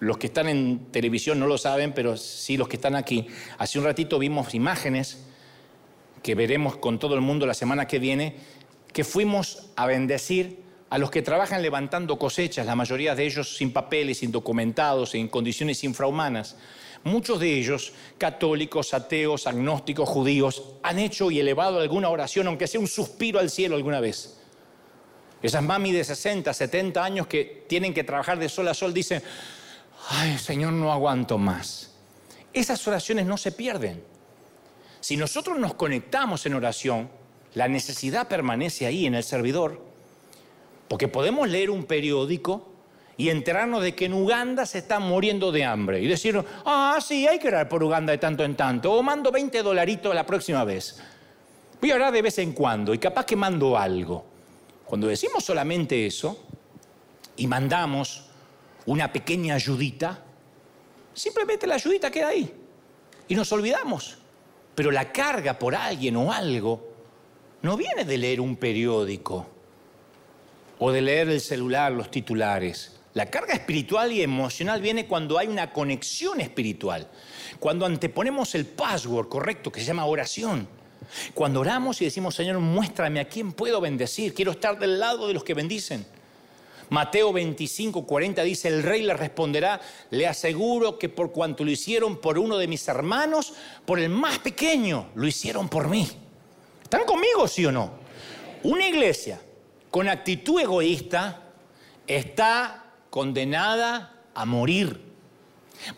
[0.00, 3.26] los que están en televisión no lo saben, pero sí los que están aquí,
[3.58, 5.24] hace un ratito vimos imágenes
[6.22, 8.36] que veremos con todo el mundo la semana que viene,
[8.92, 13.72] que fuimos a bendecir a los que trabajan levantando cosechas, la mayoría de ellos sin
[13.72, 16.56] papeles, indocumentados, en condiciones infrahumanas.
[17.04, 22.80] Muchos de ellos, católicos, ateos, agnósticos, judíos, han hecho y elevado alguna oración, aunque sea
[22.80, 24.38] un suspiro al cielo alguna vez.
[25.42, 29.22] Esas mami de 60, 70 años que tienen que trabajar de sol a sol dicen,
[30.10, 31.94] ay Señor, no aguanto más.
[32.52, 34.04] Esas oraciones no se pierden.
[35.00, 37.08] Si nosotros nos conectamos en oración,
[37.54, 39.82] la necesidad permanece ahí en el servidor,
[40.88, 42.69] porque podemos leer un periódico
[43.20, 47.28] y enterarnos de que en Uganda se están muriendo de hambre y decir, ah, sí,
[47.28, 50.64] hay que orar por Uganda de tanto en tanto, o mando 20 dolaritos la próxima
[50.64, 50.98] vez.
[51.78, 54.24] Voy a orar de vez en cuando y capaz que mando algo.
[54.86, 56.46] Cuando decimos solamente eso
[57.36, 58.24] y mandamos
[58.86, 60.18] una pequeña ayudita,
[61.12, 62.50] simplemente la ayudita queda ahí
[63.28, 64.16] y nos olvidamos.
[64.74, 66.88] Pero la carga por alguien o algo
[67.60, 69.46] no viene de leer un periódico
[70.78, 72.96] o de leer el celular, los titulares.
[73.14, 77.08] La carga espiritual y emocional viene cuando hay una conexión espiritual,
[77.58, 80.68] cuando anteponemos el password correcto que se llama oración.
[81.34, 85.34] Cuando oramos y decimos, Señor, muéstrame a quién puedo bendecir, quiero estar del lado de
[85.34, 86.06] los que bendicen.
[86.90, 92.18] Mateo 25, 40 dice, el rey le responderá, le aseguro que por cuanto lo hicieron
[92.18, 96.08] por uno de mis hermanos, por el más pequeño, lo hicieron por mí.
[96.82, 97.92] ¿Están conmigo, sí o no?
[98.64, 99.40] Una iglesia
[99.90, 101.44] con actitud egoísta
[102.06, 102.79] está
[103.10, 105.10] condenada a morir.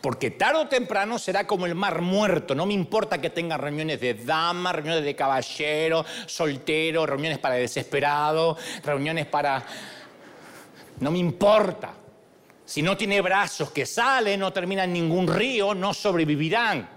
[0.01, 2.55] Porque tarde o temprano será como el mar muerto.
[2.55, 8.57] No me importa que tenga reuniones de dama, reuniones de caballero, soltero, reuniones para desesperado,
[8.85, 9.65] reuniones para...
[11.01, 11.95] No me importa.
[12.65, 16.89] Si no tiene brazos que salen, no termina en ningún río, no sobrevivirán.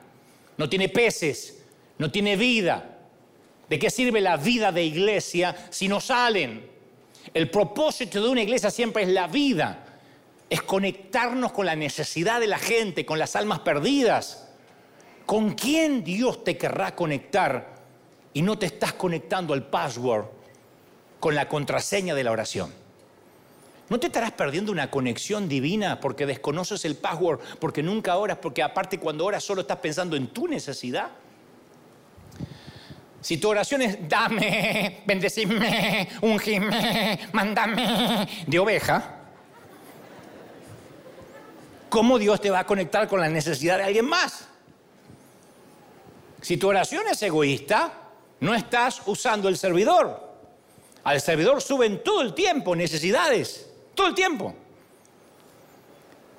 [0.58, 1.66] No tiene peces,
[1.98, 3.00] no tiene vida.
[3.68, 6.70] ¿De qué sirve la vida de iglesia si no salen?
[7.34, 9.85] El propósito de una iglesia siempre es la vida
[10.50, 14.48] es conectarnos con la necesidad de la gente, con las almas perdidas.
[15.26, 17.74] ¿Con quién Dios te querrá conectar
[18.34, 20.26] y no te estás conectando al password
[21.20, 22.72] con la contraseña de la oración?
[23.90, 28.64] ¿No te estarás perdiendo una conexión divina porque desconoces el password, porque nunca oras, porque
[28.64, 31.10] aparte cuando oras solo estás pensando en tu necesidad?
[33.22, 39.15] Si tu oración es dame, bendecime, ungime, mandame de oveja,
[41.96, 44.50] ¿cómo Dios te va a conectar con la necesidad de alguien más?
[46.42, 47.90] Si tu oración es egoísta,
[48.42, 50.22] no estás usando el servidor.
[51.06, 54.54] Al servidor suben todo el tiempo necesidades, todo el tiempo.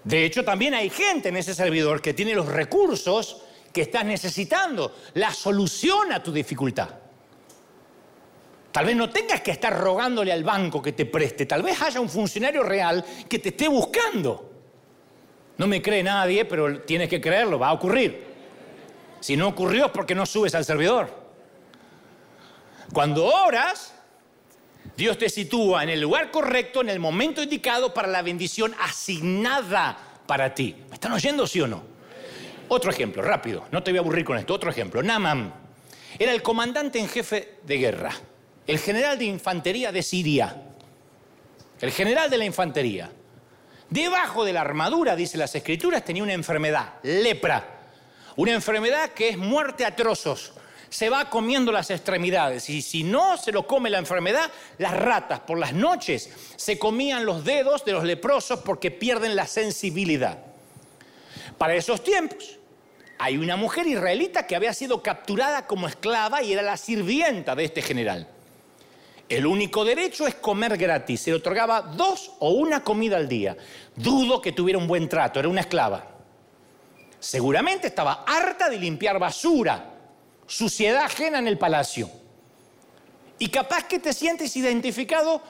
[0.05, 3.40] De hecho, también hay gente en ese servidor que tiene los recursos
[3.73, 6.90] que estás necesitando, la solución a tu dificultad.
[8.73, 11.99] Tal vez no tengas que estar rogándole al banco que te preste, tal vez haya
[11.99, 14.56] un funcionario real que te esté buscando.
[15.59, 18.25] No me cree nadie, pero tienes que creerlo, va a ocurrir.
[19.21, 21.11] Si no ocurrió es porque no subes al servidor.
[22.92, 23.95] Cuando oras,
[24.97, 29.99] Dios te sitúa en el lugar correcto, en el momento indicado para la bendición asignada
[30.27, 30.77] para ti.
[30.88, 31.83] ¿Me están oyendo, sí o no?
[32.69, 34.55] Otro ejemplo, rápido, no te voy a aburrir con esto.
[34.55, 35.53] Otro ejemplo, Naman
[36.19, 38.12] era el comandante en jefe de guerra,
[38.66, 40.62] el general de infantería de Siria,
[41.81, 43.11] el general de la infantería.
[43.90, 47.75] Debajo de la armadura, dice las escrituras, tenía una enfermedad, lepra.
[48.37, 50.53] Una enfermedad que es muerte a trozos.
[50.88, 55.40] Se va comiendo las extremidades y si no se lo come la enfermedad, las ratas
[55.40, 60.38] por las noches se comían los dedos de los leprosos porque pierden la sensibilidad.
[61.59, 62.59] Para esos tiempos
[63.18, 67.64] hay una mujer israelita que había sido capturada como esclava y era la sirvienta de
[67.64, 68.29] este general.
[69.29, 71.23] El único derecho es comer gratis.
[71.23, 73.57] Se le otorgaba dos o una comida al día.
[73.95, 76.07] Dudo que tuviera un buen trato, era una esclava.
[77.19, 79.95] Seguramente estaba harta de limpiar basura,
[80.47, 82.09] suciedad ajena en el palacio.
[83.39, 85.43] Y capaz que te sientes identificado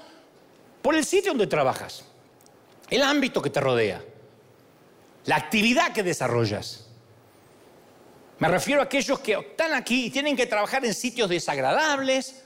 [0.80, 2.04] por el sitio donde trabajas,
[2.88, 4.02] el ámbito que te rodea,
[5.26, 6.86] la actividad que desarrollas.
[8.38, 12.45] Me refiero a aquellos que están aquí y tienen que trabajar en sitios desagradables,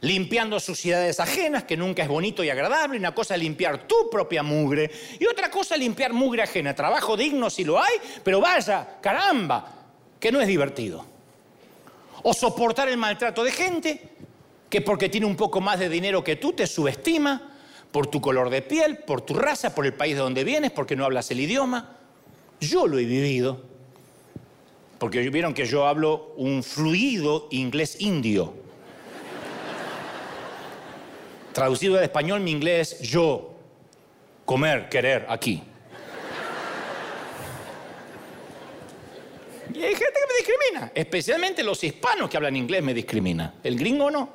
[0.00, 2.98] limpiando suciedades ajenas, que nunca es bonito y agradable.
[2.98, 6.74] Una cosa es limpiar tu propia mugre y otra cosa es limpiar mugre ajena.
[6.74, 9.74] Trabajo digno si lo hay, pero vaya, caramba,
[10.20, 11.04] que no es divertido.
[12.22, 14.08] O soportar el maltrato de gente
[14.68, 17.54] que porque tiene un poco más de dinero que tú te subestima
[17.90, 20.94] por tu color de piel, por tu raza, por el país de donde vienes, porque
[20.94, 21.96] no hablas el idioma.
[22.60, 23.62] Yo lo he vivido.
[24.98, 28.67] Porque vieron que yo hablo un fluido inglés indio.
[31.58, 33.52] Traducido al español, mi inglés, yo,
[34.44, 35.60] comer, querer, aquí.
[39.74, 43.54] Y hay gente que me discrimina, especialmente los hispanos que hablan inglés me discrimina.
[43.64, 44.28] El gringo no.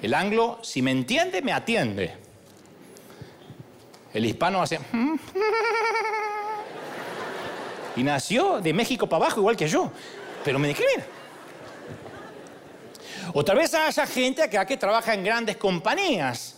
[0.00, 2.14] El anglo, si me entiende, me atiende.
[4.14, 4.80] El hispano hace...
[7.94, 9.92] Y nació de México para abajo igual que yo,
[10.42, 11.04] pero me discrimina.
[13.34, 16.56] Otra vez haya gente acá que trabaja en grandes compañías.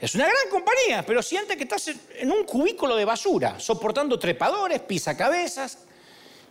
[0.00, 4.80] Es una gran compañía, pero siente que estás en un cubículo de basura, soportando trepadores,
[4.80, 5.78] pisacabezas,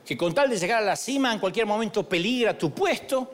[0.06, 3.34] que con tal de llegar a la cima en cualquier momento peligra tu puesto.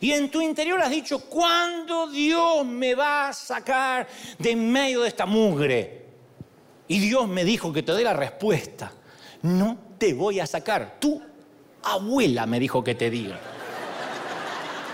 [0.00, 4.06] Y en tu interior has dicho, ¿cuándo Dios me va a sacar
[4.38, 6.06] de en medio de esta mugre?
[6.86, 8.92] Y Dios me dijo que te dé la respuesta.
[9.42, 10.98] No te voy a sacar.
[11.00, 11.20] Tu
[11.82, 13.57] abuela me dijo que te diga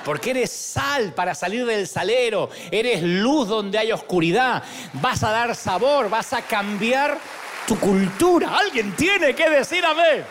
[0.05, 4.63] porque eres sal para salir del salero, eres luz donde hay oscuridad,
[4.95, 7.19] vas a dar sabor, vas a cambiar
[7.67, 8.57] tu cultura.
[8.57, 10.25] Alguien tiene que decir amén.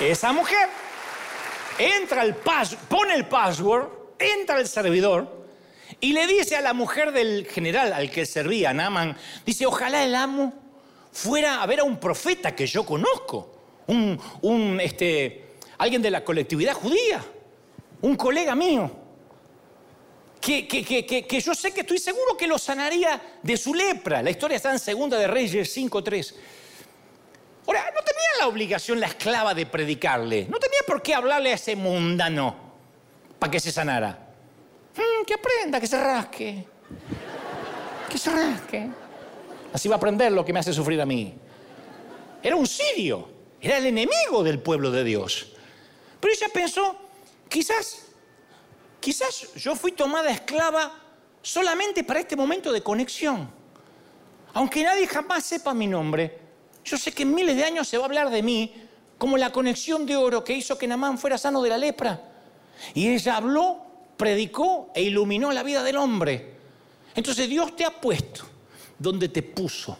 [0.00, 0.68] Esa mujer
[1.78, 3.88] entra al pone el password,
[4.18, 5.46] entra al servidor
[6.00, 9.16] y le dice a la mujer del general al que servía, Naman,
[9.46, 10.52] dice, ojalá el amo
[11.12, 13.54] fuera a ver a un profeta que yo conozco,
[13.86, 15.46] un, un este,
[15.78, 17.24] alguien de la colectividad judía
[18.02, 18.90] un colega mío,
[20.40, 24.22] que, que, yo sé que estoy seguro que lo sanaría de su lepra.
[24.22, 26.34] La historia está en Segunda de Reyes 5.3.
[28.38, 30.46] la obligación la esclava de predicarle.
[30.48, 32.54] No tenía por qué hablarle a ese mundano
[33.38, 34.26] para que se sanara.
[34.94, 36.64] Mm, que aprenda, que se rasque.
[38.08, 38.88] Que se rasque.
[39.72, 41.34] Así va a aprender lo que me hace sufrir a mí.
[42.42, 43.28] Era un sirio,
[43.60, 45.52] era el enemigo del pueblo de Dios.
[46.20, 47.05] Pero ella pensó,
[47.48, 48.06] quizás,
[49.00, 50.92] quizás yo fui tomada esclava
[51.42, 53.50] solamente para este momento de conexión.
[54.54, 56.38] Aunque nadie jamás sepa mi nombre,
[56.84, 58.72] yo sé que en miles de años se va a hablar de mí
[59.18, 62.22] como la conexión de oro que hizo que Namán fuera sano de la lepra.
[62.94, 63.82] Y ella habló,
[64.16, 66.54] predicó e iluminó la vida del hombre.
[67.14, 68.44] Entonces Dios te ha puesto
[68.98, 69.98] donde te puso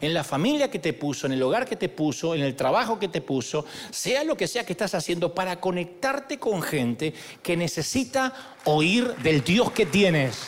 [0.00, 2.98] en la familia que te puso, en el hogar que te puso, en el trabajo
[2.98, 7.56] que te puso, sea lo que sea que estás haciendo para conectarte con gente que
[7.56, 8.32] necesita
[8.64, 10.46] oír del Dios que tienes.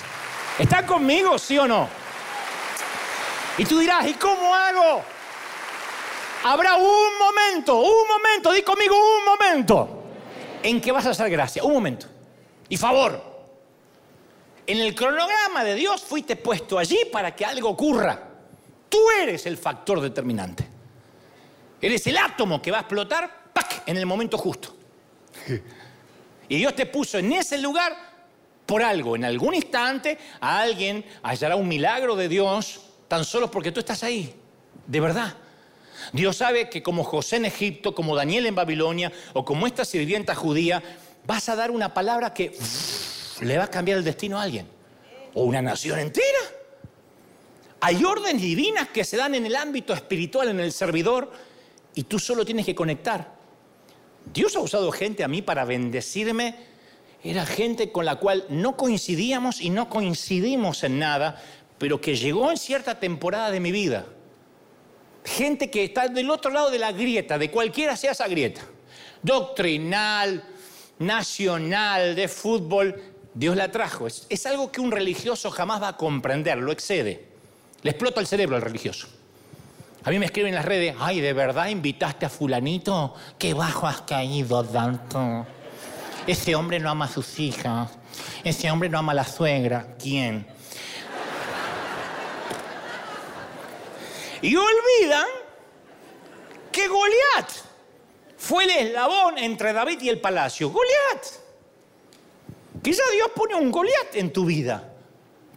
[0.58, 1.88] ¿Están conmigo, sí o no?
[3.58, 5.02] Y tú dirás, ¿y cómo hago?
[6.44, 10.02] Habrá un momento, un momento, di conmigo un momento,
[10.62, 12.06] en que vas a hacer gracia, un momento.
[12.68, 13.22] Y favor,
[14.66, 18.29] en el cronograma de Dios fuiste puesto allí para que algo ocurra.
[18.90, 20.66] Tú eres el factor determinante.
[21.80, 23.84] Eres el átomo que va a explotar ¡pac!
[23.86, 24.76] en el momento justo.
[26.48, 27.96] Y Dios te puso en ese lugar
[28.66, 29.16] por algo.
[29.16, 34.02] En algún instante a alguien hallará un milagro de Dios tan solo porque tú estás
[34.02, 34.34] ahí.
[34.86, 35.34] De verdad.
[36.12, 40.34] Dios sabe que como José en Egipto, como Daniel en Babilonia o como esta sirvienta
[40.34, 40.82] judía,
[41.24, 42.56] vas a dar una palabra que
[43.42, 44.66] le va a cambiar el destino a alguien.
[45.34, 46.59] O una nación entera.
[47.80, 51.32] Hay órdenes divinas que se dan en el ámbito espiritual, en el servidor,
[51.94, 53.34] y tú solo tienes que conectar.
[54.32, 56.54] Dios ha usado gente a mí para bendecirme.
[57.24, 61.42] Era gente con la cual no coincidíamos y no coincidimos en nada,
[61.78, 64.06] pero que llegó en cierta temporada de mi vida.
[65.24, 68.62] Gente que está del otro lado de la grieta, de cualquiera sea esa grieta.
[69.22, 70.44] Doctrinal,
[70.98, 73.02] nacional, de fútbol.
[73.34, 74.06] Dios la trajo.
[74.06, 77.29] Es, es algo que un religioso jamás va a comprender, lo excede.
[77.82, 79.08] Le explota el cerebro al religioso.
[80.02, 83.14] A mí me escriben en las redes, ay, ¿de verdad invitaste a fulanito?
[83.38, 85.46] Qué bajo has caído, Danto.
[86.26, 87.90] Ese hombre no ama a sus hijas.
[88.42, 89.94] Ese hombre no ama a la suegra.
[89.98, 90.46] ¿Quién?
[94.42, 95.26] Y olvidan
[96.72, 97.50] que Goliat
[98.38, 100.70] fue el eslabón entre David y el palacio.
[100.70, 101.26] Goliat.
[102.82, 104.90] Quizá Dios pone un Goliat en tu vida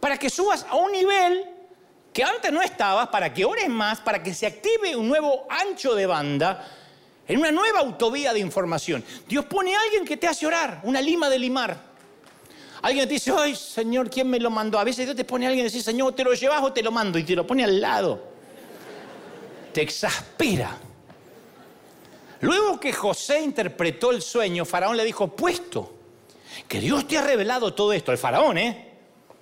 [0.00, 1.53] para que subas a un nivel
[2.14, 5.96] que antes no estabas, para que ores más, para que se active un nuevo ancho
[5.96, 6.64] de banda,
[7.26, 9.04] en una nueva autovía de información.
[9.26, 11.76] Dios pone a alguien que te hace orar, una lima de limar.
[12.82, 14.78] Alguien te dice, ay Señor, ¿quién me lo mandó?
[14.78, 16.84] A veces Dios te pone a alguien y dice, Señor, ¿te lo llevas o te
[16.84, 17.18] lo mando?
[17.18, 18.22] Y te lo pone al lado.
[19.72, 20.78] Te exaspera.
[22.42, 25.94] Luego que José interpretó el sueño, Faraón le dijo, puesto
[26.68, 28.92] que Dios te ha revelado todo esto, el Faraón, ¿eh?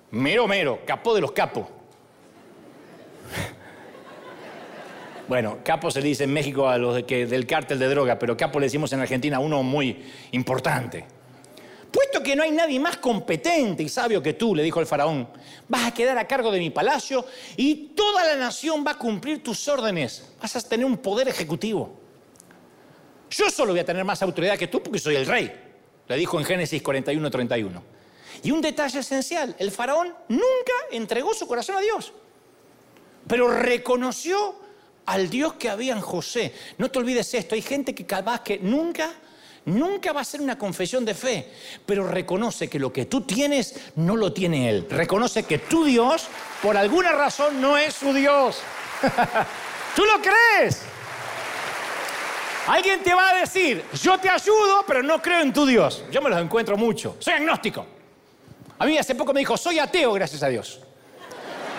[0.09, 1.67] Mero, mero, capó de los capos.
[5.33, 8.19] Bueno, capo se le dice en México a los de que, del cártel de droga,
[8.19, 11.07] pero capo le decimos en Argentina a uno muy importante.
[11.91, 15.27] Puesto que no hay nadie más competente y sabio que tú, le dijo el faraón,
[15.67, 17.25] vas a quedar a cargo de mi palacio
[17.57, 20.23] y toda la nación va a cumplir tus órdenes.
[20.39, 21.99] Vas a tener un poder ejecutivo.
[23.31, 25.51] Yo solo voy a tener más autoridad que tú porque soy el rey,
[26.09, 27.83] le dijo en Génesis 41, 31.
[28.43, 32.13] Y un detalle esencial, el faraón nunca entregó su corazón a Dios,
[33.27, 34.61] pero reconoció
[35.05, 36.53] al Dios que había en José.
[36.77, 39.11] No te olvides esto, hay gente que capaz que nunca,
[39.65, 41.51] nunca va a hacer una confesión de fe,
[41.85, 44.87] pero reconoce que lo que tú tienes no lo tiene Él.
[44.89, 46.27] Reconoce que tu Dios,
[46.61, 48.59] por alguna razón, no es su Dios.
[49.95, 50.81] ¿Tú lo crees?
[52.67, 56.05] Alguien te va a decir, yo te ayudo, pero no creo en tu Dios.
[56.09, 57.17] Yo me los encuentro mucho.
[57.19, 57.85] Soy agnóstico.
[58.79, 60.79] A mí hace poco me dijo, soy ateo, gracias a Dios.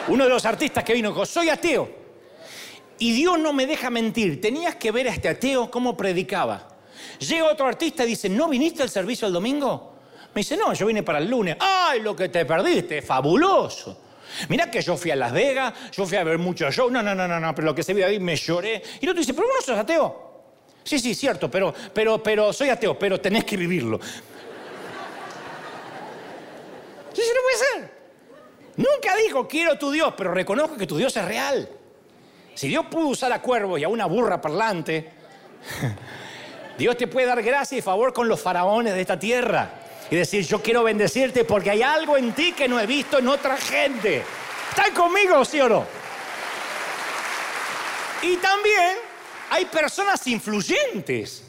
[0.09, 2.04] Uno de los artistas que vino dijo, soy ateo.
[2.99, 4.41] Y Dios no me deja mentir.
[4.41, 6.69] Tenías que ver a este ateo cómo predicaba.
[7.19, 9.95] Llega otro artista y dice, ¿no viniste al servicio el domingo?
[10.35, 11.57] Me dice, no, yo vine para el lunes.
[11.61, 13.03] ¡Ay, lo que te perdiste!
[13.03, 14.01] ¡Fabuloso!
[14.49, 16.91] Mirá que yo fui a Las Vegas, yo fui a ver muchos shows.
[16.91, 18.83] No, no, no, no, no, pero lo que se vio ahí me lloré.
[19.01, 20.25] Y el otro dice, ¿pero vos no sos ateo?
[20.83, 24.01] Sí, sí, cierto, pero, pero, pero soy ateo, pero tenés que vivirlo.
[27.15, 27.95] Sí, sí, no puede ser.
[28.77, 31.69] Nunca dijo, quiero tu Dios, pero reconozco que tu Dios es real.
[32.55, 35.11] Si Dios pudo usar a cuervos y a una burra parlante,
[36.79, 39.71] Dios te puede dar gracia y favor con los faraones de esta tierra.
[40.11, 43.29] Y decir, yo quiero bendecirte porque hay algo en ti que no he visto en
[43.29, 44.23] otra gente.
[44.71, 45.85] ¿Están conmigo, sí o no?
[48.23, 48.97] Y también
[49.51, 51.45] hay personas influyentes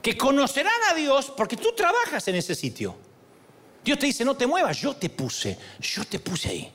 [0.00, 2.96] que conocerán a Dios porque tú trabajas en ese sitio.
[3.84, 6.72] Dios te dice, no te muevas, yo te puse, yo te puse ahí.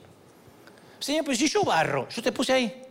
[0.98, 2.82] Señor, pero si yo barro, yo te puse ahí.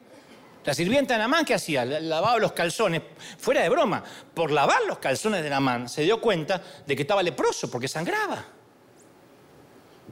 [0.69, 1.83] La sirvienta de Namán, ¿qué hacía?
[1.83, 3.01] Lavaba los calzones,
[3.39, 4.03] fuera de broma.
[4.35, 8.45] Por lavar los calzones de Namán, se dio cuenta de que estaba leproso porque sangraba.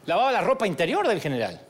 [0.08, 1.62] Lavaba la ropa interior del general.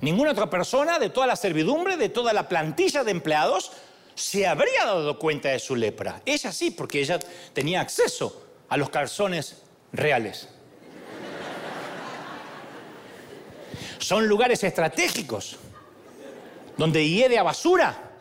[0.00, 3.70] Ninguna otra persona de toda la servidumbre, de toda la plantilla de empleados,
[4.14, 6.22] se habría dado cuenta de su lepra.
[6.24, 7.18] Ella sí, porque ella
[7.52, 9.60] tenía acceso a los calzones
[9.92, 10.48] reales.
[13.98, 15.58] Son lugares estratégicos
[16.78, 18.12] donde hiede a basura,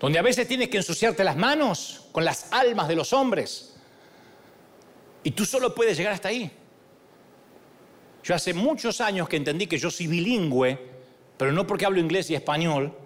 [0.00, 3.74] donde a veces tienes que ensuciarte las manos con las almas de los hombres.
[5.24, 6.50] Y tú solo puedes llegar hasta ahí.
[8.22, 10.78] Yo hace muchos años que entendí que yo soy bilingüe,
[11.36, 12.96] pero no porque hablo inglés y español,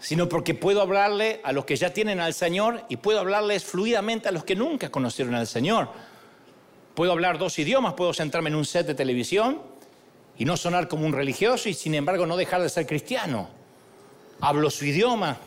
[0.00, 4.28] sino porque puedo hablarle a los que ya tienen al Señor y puedo hablarles fluidamente
[4.28, 5.90] a los que nunca conocieron al Señor.
[6.94, 9.60] Puedo hablar dos idiomas, puedo sentarme en un set de televisión
[10.38, 13.57] y no sonar como un religioso y sin embargo no dejar de ser cristiano
[14.40, 15.38] hablo su idioma.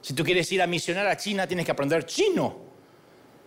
[0.00, 2.66] Si tú quieres ir a misionar a China, tienes que aprender chino.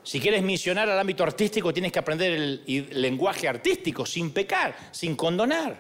[0.04, 5.16] Si quieres misionar al ámbito artístico, tienes que aprender el, lenguaje artístico, sin pecar, sin
[5.16, 5.80] condonar.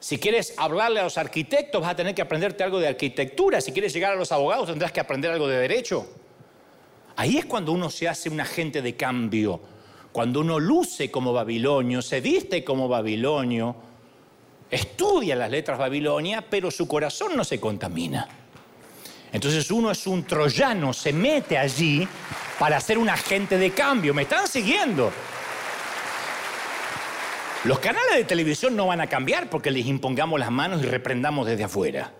[0.00, 3.60] Si quieres hablarle a los arquitectos, vas a tener que aprenderte algo de arquitectura.
[3.60, 6.06] Si quieres llegar a los abogados, tendrás que aprender algo de derecho.
[7.16, 9.60] Ahí es cuando uno se hace un agente de cambio.
[10.12, 13.76] Cuando uno luce como babilonio, se viste como babilonio,
[14.70, 18.28] estudia las letras babilonia, pero su corazón no se contamina.
[19.32, 22.06] Entonces uno es un troyano, se mete allí
[22.58, 24.14] para ser un agente de cambio.
[24.14, 25.12] ¿Me están siguiendo?
[27.64, 31.46] Los canales de televisión no van a cambiar porque les impongamos las manos y reprendamos
[31.46, 32.12] desde afuera.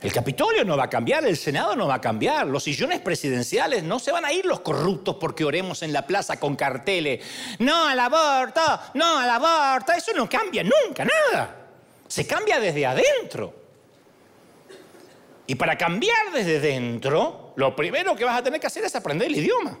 [0.00, 3.82] El Capitolio no va a cambiar, el Senado no va a cambiar, los sillones presidenciales
[3.82, 7.22] no se van a ir los corruptos porque oremos en la plaza con carteles.
[7.58, 8.62] No al aborto,
[8.94, 11.66] no al aborto, eso no cambia nunca, nada.
[12.08, 13.54] Se cambia desde adentro.
[15.46, 19.28] Y para cambiar desde dentro, lo primero que vas a tener que hacer es aprender
[19.28, 19.78] el idioma.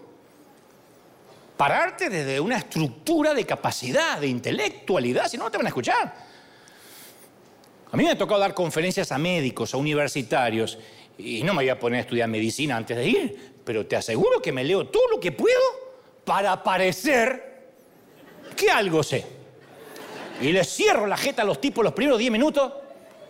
[1.56, 6.29] Pararte desde una estructura de capacidad, de intelectualidad, si no, no te van a escuchar.
[7.92, 10.78] A mí me ha tocado dar conferencias a médicos, a universitarios,
[11.18, 14.40] y no me voy a poner a estudiar medicina antes de ir, pero te aseguro
[14.40, 15.58] que me leo todo lo que puedo
[16.24, 17.50] para parecer
[18.56, 19.26] que algo sé.
[20.40, 22.72] Y les cierro la jeta a los tipos los primeros 10 minutos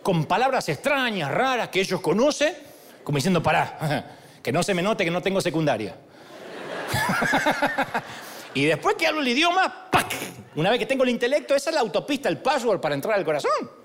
[0.03, 2.53] con palabras extrañas, raras, que ellos conocen,
[3.03, 5.95] como diciendo, pará, que no se me note que no tengo secundaria.
[8.53, 10.13] y después que hablo el idioma, ¡pac!
[10.55, 13.25] Una vez que tengo el intelecto, esa es la autopista, el password para entrar al
[13.25, 13.80] corazón.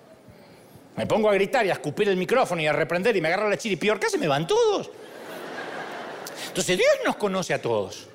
[0.96, 3.50] Me pongo a gritar y a escupir el micrófono y a reprender y me agarro
[3.50, 4.90] la chiripiorca, se me van todos.
[6.48, 8.08] Entonces Dios nos conoce a todos.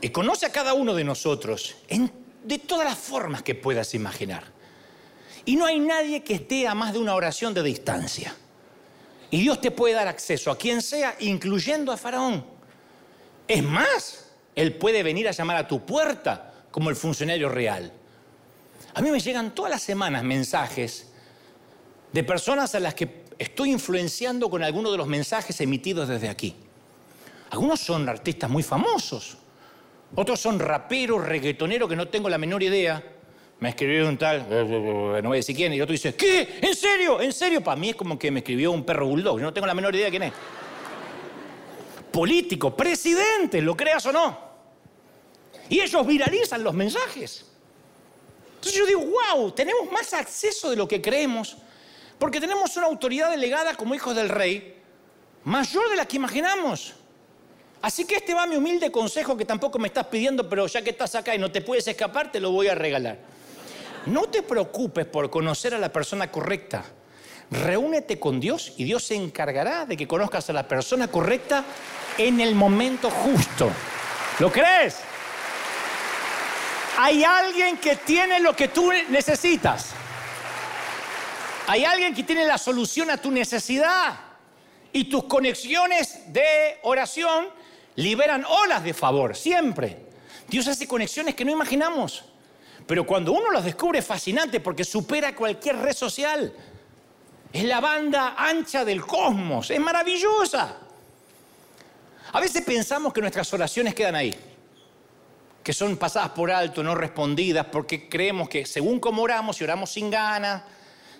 [0.00, 1.76] Y conoce a cada uno de nosotros
[2.42, 4.44] de todas las formas que puedas imaginar.
[5.44, 8.34] Y no hay nadie que esté a más de una oración de distancia.
[9.30, 12.44] Y Dios te puede dar acceso a quien sea, incluyendo a Faraón.
[13.46, 17.92] Es más, Él puede venir a llamar a tu puerta como el funcionario real.
[18.94, 21.05] A mí me llegan todas las semanas mensajes
[22.12, 26.54] de personas a las que estoy influenciando con algunos de los mensajes emitidos desde aquí.
[27.50, 29.36] Algunos son artistas muy famosos,
[30.14, 33.02] otros son raperos, reggaetoneros que no tengo la menor idea.
[33.58, 36.58] Me escribió un tal, no voy a decir quién, y otro dice, ¿qué?
[36.60, 37.20] ¿En serio?
[37.20, 37.62] ¿En serio?
[37.62, 39.94] Para mí es como que me escribió un perro bulldog, yo no tengo la menor
[39.94, 40.32] idea de quién es.
[42.12, 44.38] Político, presidente, lo creas o no.
[45.68, 47.46] Y ellos viralizan los mensajes.
[48.56, 49.04] Entonces yo digo,
[49.34, 51.56] wow, tenemos más acceso de lo que creemos
[52.18, 54.76] porque tenemos una autoridad delegada como hijos del rey
[55.44, 56.94] mayor de la que imaginamos.
[57.82, 60.90] Así que este va mi humilde consejo que tampoco me estás pidiendo, pero ya que
[60.90, 63.18] estás acá y no te puedes escapar, te lo voy a regalar.
[64.06, 66.84] No te preocupes por conocer a la persona correcta.
[67.50, 71.64] Reúnete con Dios y Dios se encargará de que conozcas a la persona correcta
[72.18, 73.70] en el momento justo.
[74.38, 74.96] ¿Lo crees?
[76.98, 79.95] Hay alguien que tiene lo que tú necesitas.
[81.66, 84.20] Hay alguien que tiene la solución a tu necesidad.
[84.92, 87.48] Y tus conexiones de oración
[87.96, 90.06] liberan olas de favor, siempre.
[90.48, 92.24] Dios hace conexiones que no imaginamos.
[92.86, 96.54] Pero cuando uno las descubre es fascinante porque supera cualquier red social.
[97.52, 100.78] Es la banda ancha del cosmos, es maravillosa.
[102.32, 104.34] A veces pensamos que nuestras oraciones quedan ahí,
[105.62, 109.90] que son pasadas por alto, no respondidas, porque creemos que según como oramos, y oramos
[109.90, 110.62] sin ganas,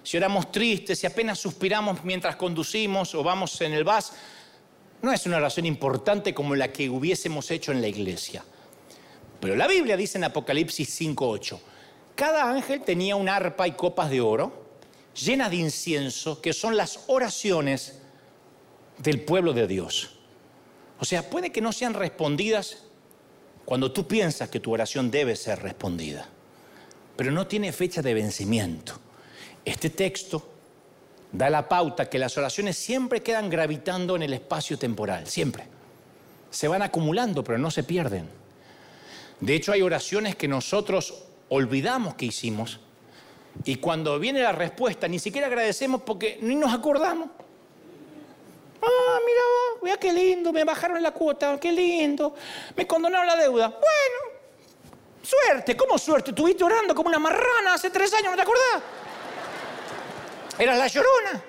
[0.06, 4.12] si oramos tristes, si apenas suspiramos mientras conducimos o vamos en el bus,
[5.02, 8.44] no es una oración importante como la que hubiésemos hecho en la iglesia.
[9.40, 11.58] Pero la Biblia dice en Apocalipsis 5.8,
[12.14, 14.64] cada ángel tenía un arpa y copas de oro
[15.12, 17.98] llenas de incienso, que son las oraciones
[18.98, 20.12] del pueblo de Dios.
[21.00, 22.84] O sea, puede que no sean respondidas
[23.64, 26.28] cuando tú piensas que tu oración debe ser respondida,
[27.16, 29.00] pero no tiene fecha de vencimiento.
[29.66, 30.48] Este texto
[31.32, 35.64] da la pauta que las oraciones siempre quedan gravitando en el espacio temporal, siempre.
[36.50, 38.28] Se van acumulando, pero no se pierden.
[39.40, 42.78] De hecho, hay oraciones que nosotros olvidamos que hicimos
[43.64, 47.28] y cuando viene la respuesta ni siquiera agradecemos porque ni nos acordamos.
[48.82, 52.34] Ah, mira vos, mira qué lindo, me bajaron la cuota, qué lindo,
[52.76, 53.68] me condonaron la deuda.
[53.68, 54.38] Bueno,
[55.22, 56.30] suerte, ¿cómo suerte?
[56.30, 58.82] Estuviste orando como una marrana hace tres años, ¿no te acordás?
[60.58, 61.42] Era la llorona.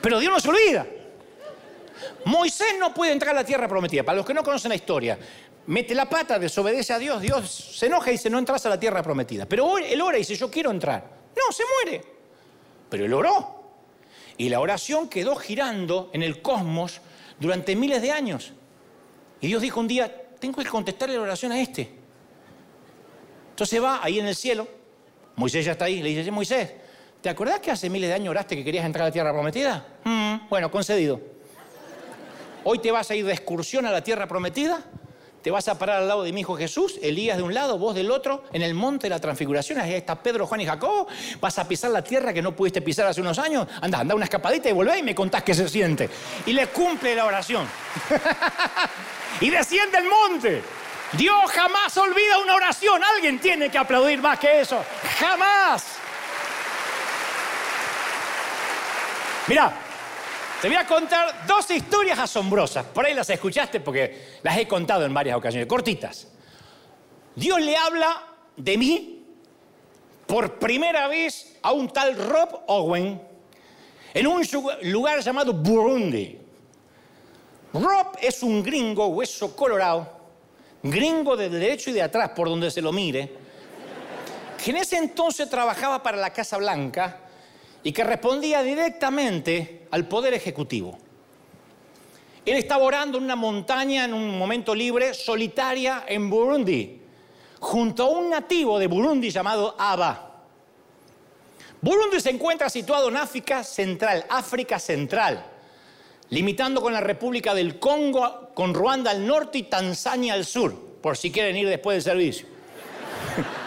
[0.00, 0.86] Pero Dios no se olvida.
[2.24, 4.02] Moisés no puede entrar a la tierra prometida.
[4.02, 5.18] Para los que no conocen la historia,
[5.66, 8.80] mete la pata, desobedece a Dios, Dios se enoja y dice, no entras a la
[8.80, 9.46] tierra prometida.
[9.46, 11.04] Pero él ora y dice, yo quiero entrar.
[11.36, 12.04] No, se muere.
[12.88, 13.62] Pero él oró.
[14.36, 17.00] Y la oración quedó girando en el cosmos
[17.38, 18.52] durante miles de años.
[19.40, 21.94] Y Dios dijo un día, tengo que contestarle la oración a este.
[23.50, 24.66] Entonces va ahí en el cielo,
[25.36, 26.72] Moisés ya está ahí, le dice, Moisés,
[27.20, 29.86] ¿te acordás que hace miles de años oraste que querías entrar a la tierra prometida?
[30.04, 31.20] Mm, bueno, concedido.
[32.64, 34.84] Hoy te vas a ir de excursión a la tierra prometida
[35.44, 37.94] te vas a parar al lado de mi hijo Jesús, Elías de un lado, vos
[37.94, 41.06] del otro, en el monte de la transfiguración, ahí está Pedro, Juan y Jacob,
[41.38, 44.24] vas a pisar la tierra que no pudiste pisar hace unos años, anda, anda una
[44.24, 46.08] escapadita y volvé y me contás qué se siente.
[46.46, 47.66] Y le cumple la oración.
[49.42, 50.62] y desciende el monte.
[51.16, 53.02] Dios jamás olvida una oración.
[53.02, 54.84] Alguien tiene que aplaudir más que eso.
[55.18, 55.84] Jamás.
[59.46, 59.72] Mira,
[60.60, 62.86] te voy a contar dos historias asombrosas.
[62.86, 66.28] Por ahí las escuchaste porque las he contado en varias ocasiones, cortitas.
[67.36, 68.22] Dios le habla
[68.56, 69.26] de mí
[70.26, 73.20] por primera vez a un tal Rob Owen
[74.14, 74.42] en un
[74.82, 76.38] lugar llamado Burundi.
[77.74, 80.13] Rob es un gringo, hueso colorado,
[80.84, 83.32] gringo de derecho y de atrás, por donde se lo mire,
[84.62, 87.20] que en ese entonces trabajaba para la Casa Blanca
[87.82, 90.98] y que respondía directamente al poder ejecutivo.
[92.44, 97.00] Él estaba orando en una montaña en un momento libre, solitaria, en Burundi,
[97.58, 100.42] junto a un nativo de Burundi llamado Aba.
[101.80, 105.44] Burundi se encuentra situado en África Central, África Central,
[106.30, 111.16] limitando con la República del Congo, con Ruanda al norte y Tanzania al sur, por
[111.16, 112.46] si quieren ir después del servicio.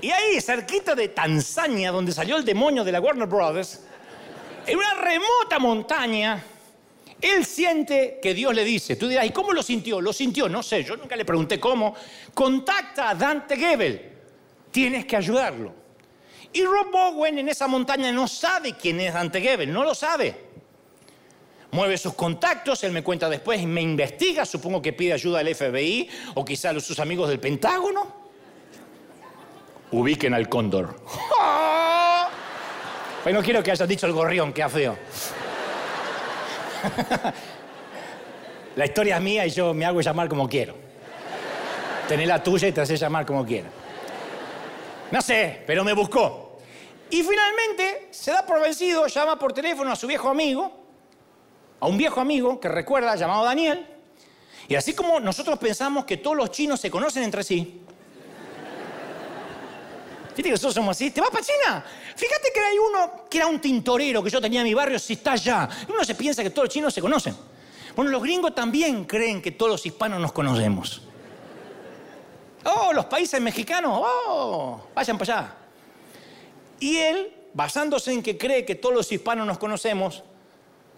[0.00, 3.80] Y ahí, cerquita de Tanzania, donde salió el demonio de la Warner Brothers,
[4.66, 6.44] en una remota montaña,
[7.22, 8.96] él siente que Dios le dice.
[8.96, 10.02] Tú dirás, ¿y cómo lo sintió?
[10.02, 11.94] Lo sintió, no sé, yo nunca le pregunté cómo.
[12.34, 14.12] Contacta a Dante Gebel.
[14.70, 15.74] Tienes que ayudarlo.
[16.54, 20.34] Y Rob Bowen en esa montaña no sabe quién es Dante Gebel, no lo sabe.
[21.72, 25.52] Mueve sus contactos, él me cuenta después y me investiga, supongo que pide ayuda al
[25.52, 28.24] FBI o quizá a sus amigos del Pentágono
[29.90, 30.96] ubiquen al cóndor.
[33.22, 34.96] Pues no quiero que hayas dicho el gorrión, que feo.
[38.76, 40.74] La historia es mía y yo me hago llamar como quiero.
[42.08, 43.68] Tené la tuya y te haces llamar como quiera.
[45.10, 46.43] No sé, pero me buscó.
[47.10, 50.72] Y finalmente se da por vencido, llama por teléfono a su viejo amigo,
[51.80, 53.86] a un viejo amigo que recuerda, llamado Daniel.
[54.68, 57.84] Y así como nosotros pensamos que todos los chinos se conocen entre sí,
[60.34, 61.12] Fíjate que nosotros somos así.
[61.12, 61.84] ¿Te vas para China?
[62.16, 65.12] Fíjate que hay uno que era un tintorero que yo tenía en mi barrio, si
[65.12, 65.68] está allá.
[65.88, 67.36] uno se piensa que todos los chinos se conocen.
[67.94, 71.02] Bueno, los gringos también creen que todos los hispanos nos conocemos.
[72.64, 75.56] Oh, los países mexicanos, oh, vayan para allá.
[76.80, 80.22] Y él, basándose en que cree que todos los hispanos nos conocemos,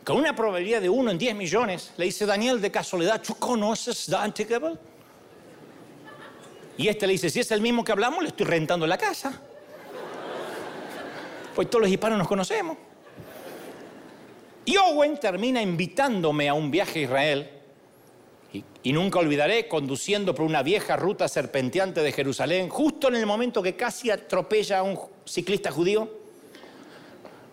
[0.05, 4.09] con una probabilidad de uno en 10 millones, le dice, Daniel, de casualidad, ¿tú conoces
[4.09, 4.79] Dante Gebel?
[6.79, 9.41] Y este le dice, si es el mismo que hablamos, le estoy rentando la casa.
[11.55, 12.77] Pues todos los hispanos nos conocemos.
[14.65, 17.56] Y Owen termina invitándome a un viaje a Israel.
[18.87, 23.61] Y, nunca olvidaré conduciendo por una vieja ruta serpenteante de Jerusalén, justo en el momento
[23.61, 26.09] que casi atropella a un ciclista judío.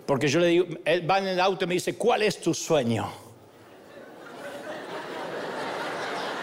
[0.06, 2.54] Porque yo le digo, él va en el auto y me dice, ¿cuál es tu
[2.54, 3.12] sueño?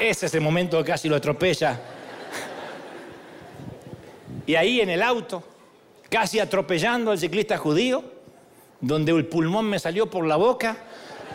[0.01, 1.81] Ese es el momento que casi lo atropella.
[4.45, 5.45] Y ahí en el auto,
[6.09, 8.03] casi atropellando al ciclista judío,
[8.81, 10.79] donde el pulmón me salió por la boca,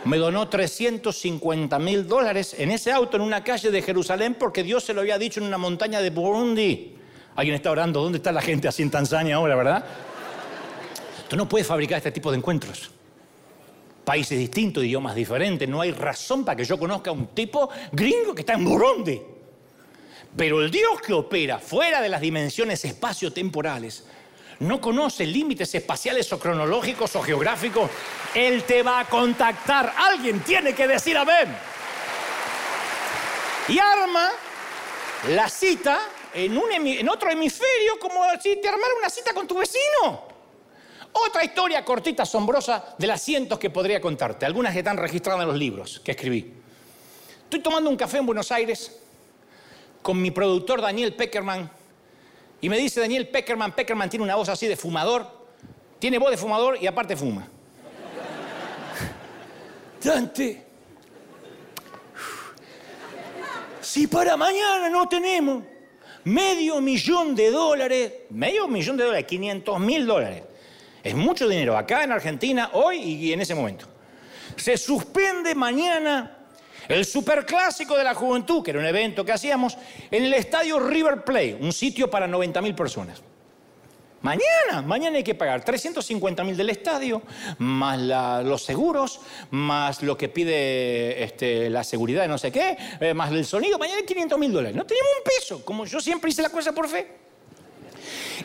[0.06, 4.84] me donó 350 mil dólares en ese auto en una calle de Jerusalén porque Dios
[4.84, 6.96] se lo había dicho en una montaña de Burundi.
[7.34, 9.84] Alguien está orando, ¿dónde está la gente así en Tanzania ahora, verdad?
[11.28, 12.90] Tú no puedes fabricar este tipo de encuentros.
[14.04, 18.32] Países distintos, idiomas diferentes, no hay razón para que yo conozca a un tipo gringo
[18.34, 19.20] que está en Burundi.
[20.36, 24.04] Pero el Dios que opera fuera de las dimensiones espacio-temporales
[24.60, 27.90] no conoce límites espaciales o cronológicos o geográficos,
[28.34, 29.92] Él te va a contactar.
[29.96, 31.54] Alguien tiene que decir amén.
[33.68, 34.30] Y arma
[35.30, 36.00] la cita
[36.32, 40.36] en, un en otro hemisferio como si te armara una cita con tu vecino.
[41.12, 44.44] Otra historia cortita, asombrosa, de las cientos que podría contarte.
[44.44, 46.52] Algunas que están registradas en los libros que escribí.
[47.44, 49.00] Estoy tomando un café en Buenos Aires
[50.02, 51.70] con mi productor Daniel Peckerman
[52.60, 55.46] y me dice Daniel Peckerman, Peckerman tiene una voz así de fumador,
[55.98, 57.46] tiene voz de fumador y aparte fuma.
[60.02, 60.66] Dante,
[63.80, 65.62] si para mañana no tenemos
[66.24, 70.42] medio millón de dólares, medio millón de dólares, 500 mil dólares,
[71.04, 73.86] es mucho dinero acá en Argentina, hoy y en ese momento.
[74.56, 76.35] Se suspende mañana
[76.88, 79.76] el superclásico de la juventud, que era un evento que hacíamos,
[80.10, 83.22] en el estadio River Plate, un sitio para 90.000 personas.
[84.22, 87.22] Mañana, mañana hay que pagar 350 mil del estadio,
[87.58, 89.20] más los seguros,
[89.50, 93.78] más lo que pide este, la seguridad de no sé qué, eh, más el sonido,
[93.78, 94.74] mañana hay 500 mil dólares.
[94.76, 97.06] No tenemos un peso, como yo siempre hice la cosa por fe.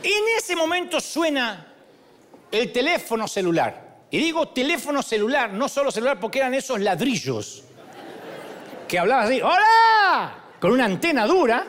[0.03, 1.73] En ese momento suena
[2.51, 4.01] el teléfono celular.
[4.11, 7.63] Y digo teléfono celular, no solo celular porque eran esos ladrillos
[8.91, 10.35] que hablaba así, ¡Hola!
[10.59, 11.65] Con una antena dura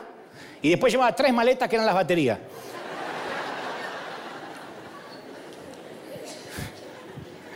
[0.61, 2.37] y después llevaba tres maletas que eran las baterías.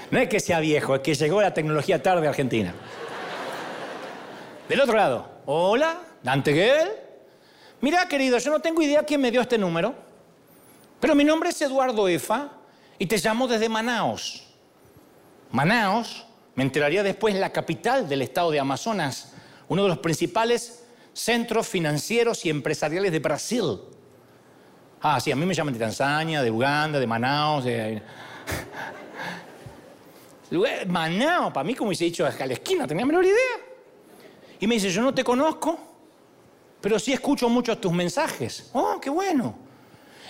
[0.09, 2.73] No es que sea viejo, es que llegó la tecnología tarde a Argentina.
[4.69, 6.89] Del otro lado, hola, Dante Guel.
[7.81, 9.93] Mira, querido, yo no tengo idea quién me dio este número,
[11.01, 12.51] pero mi nombre es Eduardo Efa
[12.97, 14.47] y te llamo desde Manaos.
[15.51, 19.33] Manaos, me enteraría después, la capital del estado de Amazonas,
[19.69, 23.79] uno de los principales centros financieros y empresariales de Brasil.
[25.01, 27.65] Ah, sí, a mí me llaman de Tanzania, de Uganda, de Manaus.
[27.65, 28.01] De...
[30.87, 33.35] Manaus, para mí, como hubiese dicho, a la esquina, tenía menor idea.
[34.59, 35.79] Y me dice, yo no te conozco,
[36.81, 38.69] pero sí escucho muchos tus mensajes.
[38.73, 39.67] Oh, qué bueno.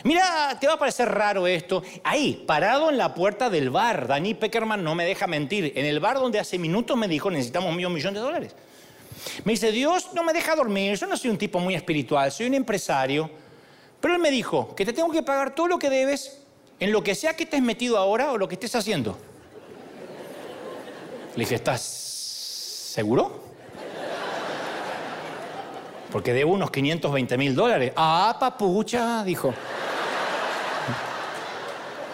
[0.03, 1.81] Mira, te va a parecer raro esto.
[2.03, 5.73] Ahí, parado en la puerta del bar, Dani Peckerman no me deja mentir.
[5.75, 8.55] En el bar donde hace minutos me dijo, necesitamos un millón de dólares.
[9.43, 12.47] Me dice, Dios no me deja dormir, yo no soy un tipo muy espiritual, soy
[12.47, 13.29] un empresario.
[13.99, 16.39] Pero él me dijo que te tengo que pagar todo lo que debes
[16.79, 19.17] en lo que sea que estés metido ahora o lo que estés haciendo.
[21.35, 23.43] Le dije, ¿estás seguro?
[26.11, 27.93] Porque debo unos 520 mil dólares.
[27.95, 29.53] Ah, papucha, dijo.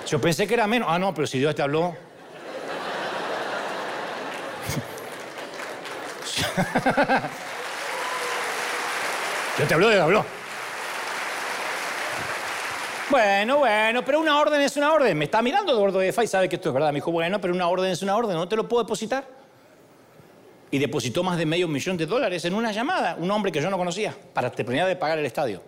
[0.08, 0.88] Yo pensé que era menos.
[0.92, 1.96] Ah, no, pero si Dios te habló.
[9.60, 10.26] Yo te habló de habló.
[13.10, 15.16] Bueno, bueno, pero una orden es una orden.
[15.18, 16.90] Me está mirando Eduardo de y sabe que esto es verdad.
[16.90, 19.28] Me dijo, bueno, pero una orden es una orden, no te lo puedo depositar.
[20.72, 23.70] Y depositó más de medio millón de dólares en una llamada, un hombre que yo
[23.70, 25.62] no conocía, para terminar de pagar el estadio.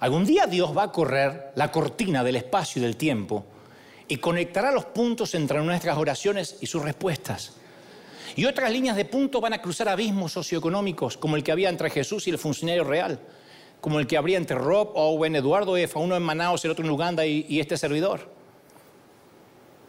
[0.00, 3.46] Algún día Dios va a correr la cortina del espacio y del tiempo
[4.06, 7.57] y conectará los puntos entre nuestras oraciones y sus respuestas.
[8.36, 11.90] Y otras líneas de punto van a cruzar abismos socioeconómicos, como el que había entre
[11.90, 13.20] Jesús y el funcionario real,
[13.80, 16.90] como el que habría entre Rob, Owen, Eduardo Efa, uno en Manaus, el otro en
[16.90, 18.30] Uganda y, este servidor.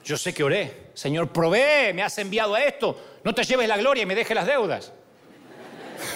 [0.04, 3.78] Yo sé que oré, Señor, provee, me has enviado a esto, no te lleves la
[3.78, 4.94] gloria y me dejes las deudas.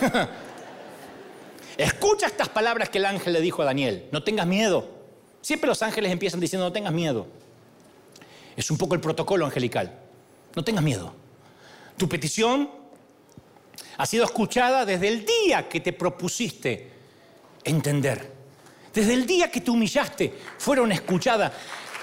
[1.77, 4.87] Escucha estas palabras que el ángel le dijo a Daniel, no tengas miedo.
[5.41, 7.27] Siempre los ángeles empiezan diciendo, no tengas miedo.
[8.55, 9.91] Es un poco el protocolo angelical.
[10.55, 11.13] No tengas miedo.
[11.97, 12.69] Tu petición
[13.97, 16.91] ha sido escuchada desde el día que te propusiste
[17.63, 18.31] entender.
[18.93, 21.51] Desde el día que te humillaste, fueron escuchadas.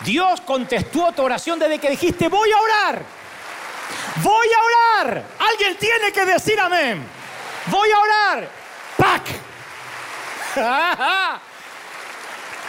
[0.04, 3.04] Dios contestó tu oración desde que dijiste, voy a orar.
[4.22, 5.24] Voy a orar.
[5.38, 7.02] Alguien tiene que decir amén.
[7.66, 8.48] Voy a orar.
[8.96, 9.22] ¡Pac!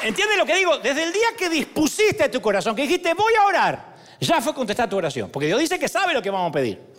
[0.03, 0.77] ¿Entiendes lo que digo?
[0.79, 4.89] Desde el día que dispusiste tu corazón, que dijiste, voy a orar, ya fue contestada
[4.89, 5.29] tu oración.
[5.29, 6.90] Porque Dios dice que sabe lo que vamos a pedir.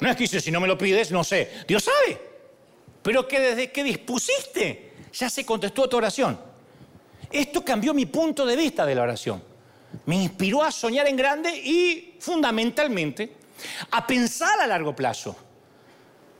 [0.00, 1.62] No es que dice, si no me lo pides, no sé.
[1.68, 2.20] Dios sabe.
[3.02, 6.38] Pero que desde que dispusiste, ya se contestó tu oración.
[7.30, 9.42] Esto cambió mi punto de vista de la oración.
[10.06, 13.36] Me inspiró a soñar en grande y fundamentalmente
[13.90, 15.36] a pensar a largo plazo.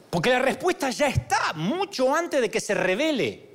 [0.08, 3.48] Porque la respuesta ya está mucho antes de que se revele.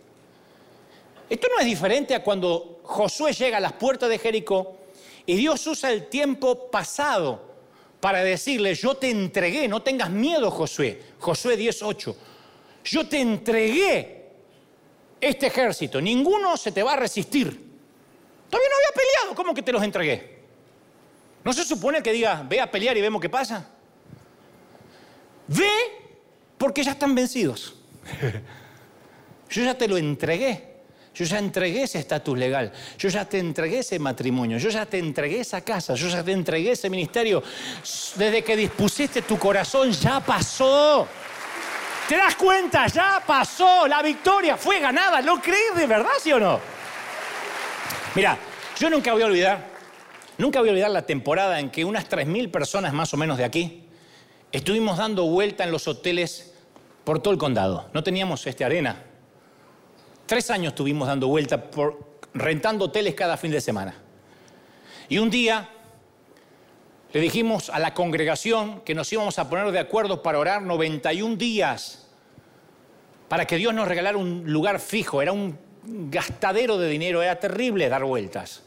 [1.30, 4.78] Esto no es diferente a cuando Josué llega a las puertas de Jericó
[5.26, 7.45] y Dios usa el tiempo pasado
[8.06, 11.02] para decirle, yo te entregué, no tengas miedo Josué.
[11.18, 12.16] Josué 18.
[12.84, 14.28] Yo te entregué
[15.20, 17.48] este ejército, ninguno se te va a resistir.
[18.48, 20.38] Todavía no había peleado, ¿cómo que te los entregué?
[21.44, 23.72] ¿No se supone que diga, ve a pelear y vemos qué pasa?
[25.48, 25.72] Ve
[26.60, 27.74] porque ya están vencidos.
[29.50, 30.75] Yo ya te lo entregué.
[31.16, 35.00] Yo ya entregué ese estatus legal, yo ya te entregué ese matrimonio, yo ya te
[35.00, 37.42] entregué esa casa, yo ya te entregué ese ministerio.
[38.16, 41.08] Desde que dispusiste tu corazón ya pasó.
[42.10, 42.88] ¿Te das cuenta?
[42.88, 45.22] Ya pasó, la victoria fue ganada.
[45.22, 46.60] ¿Lo crees de verdad, sí o no?
[48.14, 48.38] Mira,
[48.78, 49.68] yo nunca voy a olvidar,
[50.38, 53.46] nunca voy a olvidar la temporada en que unas 3.000 personas más o menos de
[53.46, 53.88] aquí
[54.52, 56.54] estuvimos dando vuelta en los hoteles
[57.06, 57.90] por todo el condado.
[57.94, 59.02] No teníamos este arena,
[60.26, 63.96] Tres años estuvimos dando vuelta por, rentando hoteles cada fin de semana.
[65.08, 65.70] Y un día
[67.14, 71.36] le dijimos a la congregación que nos íbamos a poner de acuerdo para orar 91
[71.36, 72.08] días,
[73.30, 75.22] para que Dios nos regalara un lugar fijo.
[75.22, 78.64] Era un gastadero de dinero, era terrible dar vueltas.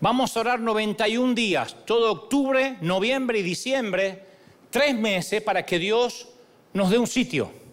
[0.00, 4.24] Vamos a orar 91 días, todo octubre, noviembre y diciembre,
[4.68, 6.28] tres meses para que Dios
[6.74, 7.65] nos dé un sitio.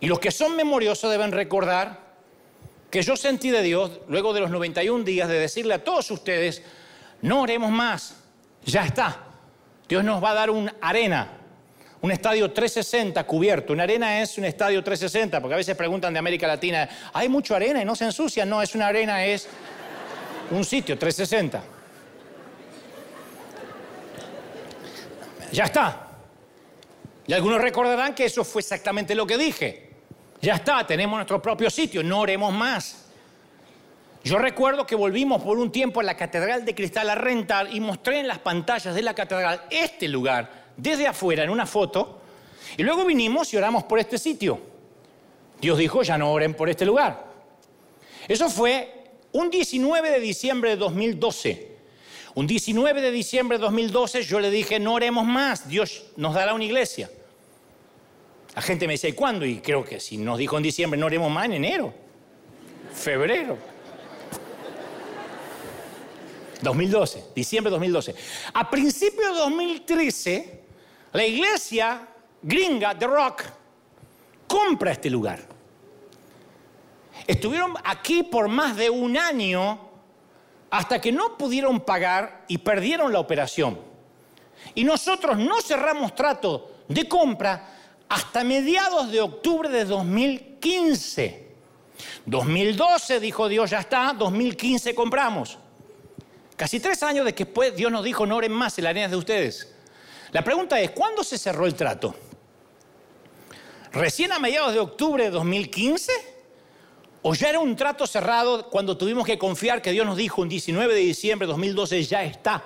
[0.00, 2.10] Y los que son memoriosos deben recordar
[2.90, 6.62] que yo sentí de Dios, luego de los 91 días, de decirle a todos ustedes,
[7.22, 8.16] no oremos más,
[8.64, 9.24] ya está.
[9.88, 11.28] Dios nos va a dar una arena,
[12.00, 13.72] un estadio 360 cubierto.
[13.72, 17.56] Una arena es un estadio 360, porque a veces preguntan de América Latina, ¿hay mucha
[17.56, 18.44] arena y no se ensucia?
[18.46, 19.48] No, es una arena, es
[20.50, 21.62] un sitio 360.
[25.52, 26.08] Ya está.
[27.26, 29.89] Y algunos recordarán que eso fue exactamente lo que dije.
[30.42, 33.06] Ya está, tenemos nuestro propio sitio, no oremos más.
[34.24, 37.80] Yo recuerdo que volvimos por un tiempo a la Catedral de Cristal a rentar y
[37.80, 42.20] mostré en las pantallas de la catedral este lugar desde afuera en una foto
[42.76, 44.60] y luego vinimos y oramos por este sitio.
[45.60, 47.26] Dios dijo, ya no oren por este lugar.
[48.28, 51.70] Eso fue un 19 de diciembre de 2012.
[52.34, 56.54] Un 19 de diciembre de 2012 yo le dije, no oremos más, Dios nos dará
[56.54, 57.10] una iglesia.
[58.54, 59.46] La gente me dice, ¿y cuándo?
[59.46, 61.94] Y creo que si nos dijo en diciembre, no haremos más en enero,
[62.92, 63.56] febrero.
[66.62, 68.14] 2012, diciembre de 2012.
[68.52, 70.60] A principios de 2013,
[71.12, 72.08] la iglesia
[72.42, 73.44] gringa The Rock
[74.46, 75.40] compra este lugar.
[77.26, 79.88] Estuvieron aquí por más de un año
[80.70, 83.78] hasta que no pudieron pagar y perdieron la operación.
[84.74, 87.79] Y nosotros no cerramos trato de compra
[88.10, 91.48] hasta mediados de octubre de 2015.
[92.26, 95.58] 2012 dijo Dios, ya está, 2015 compramos.
[96.56, 99.72] Casi tres años después Dios nos dijo, no oren más en la arena de ustedes.
[100.32, 102.16] La pregunta es, ¿cuándo se cerró el trato?
[103.92, 106.12] ¿Recién a mediados de octubre de 2015?
[107.22, 110.48] ¿O ya era un trato cerrado cuando tuvimos que confiar que Dios nos dijo un
[110.48, 112.64] 19 de diciembre de 2012 ya está?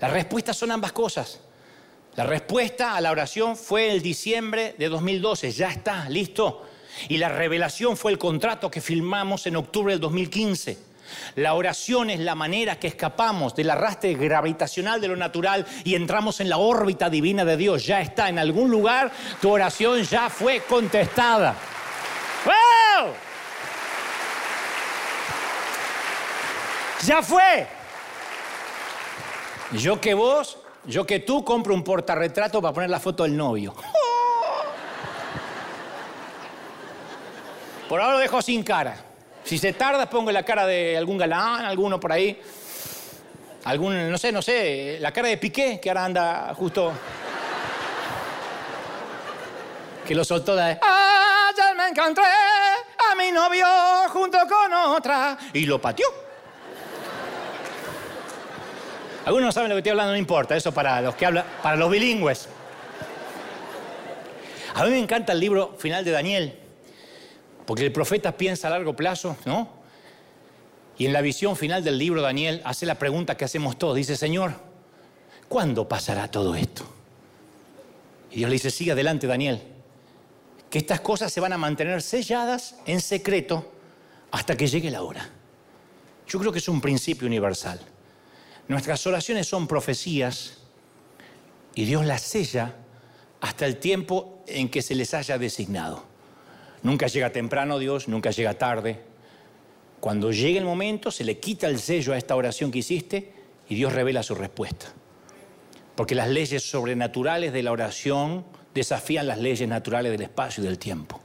[0.00, 1.40] La respuesta son ambas cosas.
[2.16, 6.66] La respuesta a la oración fue el diciembre de 2012, ya está, listo.
[7.08, 10.90] Y la revelación fue el contrato que firmamos en octubre del 2015.
[11.36, 16.40] La oración es la manera que escapamos del arrastre gravitacional de lo natural y entramos
[16.40, 17.86] en la órbita divina de Dios.
[17.86, 21.54] Ya está, en algún lugar tu oración ya fue contestada.
[22.44, 23.12] ¡Wow!
[27.06, 27.66] Ya fue.
[29.72, 33.74] Yo que vos yo que tú compro un portarretrato para poner la foto del novio.
[37.88, 38.96] Por ahora lo dejo sin cara.
[39.44, 42.40] Si se tarda, pongo la cara de algún galán, alguno por ahí.
[43.64, 46.92] Algún, no sé, no sé, la cara de Piqué, que ahora anda justo.
[50.06, 50.78] Que lo soltó de.
[51.56, 53.66] Ya me encontré a mi novio
[54.08, 55.36] junto con otra.
[55.52, 56.29] Y lo pateó.
[59.30, 61.76] Algunos no saben lo que estoy hablando, no importa, eso para los que hablan, para
[61.76, 62.48] los bilingües.
[64.74, 66.58] A mí me encanta el libro final de Daniel,
[67.64, 69.68] porque el profeta piensa a largo plazo, ¿no?
[70.98, 74.16] Y en la visión final del libro Daniel hace la pregunta que hacemos todos, dice,
[74.16, 74.54] Señor,
[75.48, 76.82] ¿cuándo pasará todo esto?
[78.32, 79.62] Y Dios le dice, sigue adelante Daniel,
[80.68, 83.70] que estas cosas se van a mantener selladas en secreto
[84.32, 85.30] hasta que llegue la hora.
[86.26, 87.80] Yo creo que es un principio universal.
[88.70, 90.58] Nuestras oraciones son profecías
[91.74, 92.76] y Dios las sella
[93.40, 96.04] hasta el tiempo en que se les haya designado.
[96.84, 99.00] Nunca llega temprano Dios, nunca llega tarde.
[99.98, 103.32] Cuando llegue el momento, se le quita el sello a esta oración que hiciste
[103.68, 104.86] y Dios revela su respuesta.
[105.96, 110.78] Porque las leyes sobrenaturales de la oración desafían las leyes naturales del espacio y del
[110.78, 111.20] tiempo.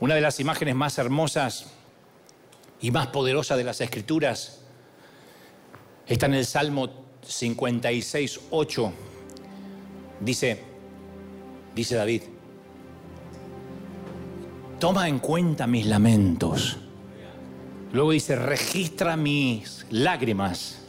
[0.00, 1.66] Una de las imágenes más hermosas
[2.80, 4.59] y más poderosas de las Escrituras
[6.14, 6.90] está en el Salmo
[7.22, 8.92] 56, 8.
[10.20, 10.60] Dice,
[11.74, 12.22] dice David,
[14.80, 16.78] toma en cuenta mis lamentos.
[17.92, 20.82] Luego dice, registra mis lágrimas,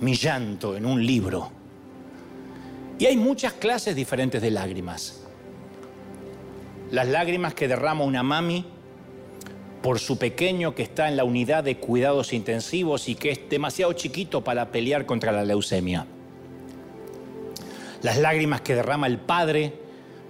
[0.00, 1.50] mi llanto en un libro.
[2.98, 5.22] Y hay muchas clases diferentes de lágrimas.
[6.90, 8.66] Las lágrimas que derrama una mami
[9.84, 13.92] por su pequeño que está en la unidad de cuidados intensivos y que es demasiado
[13.92, 16.06] chiquito para pelear contra la leucemia.
[18.00, 19.74] Las lágrimas que derrama el padre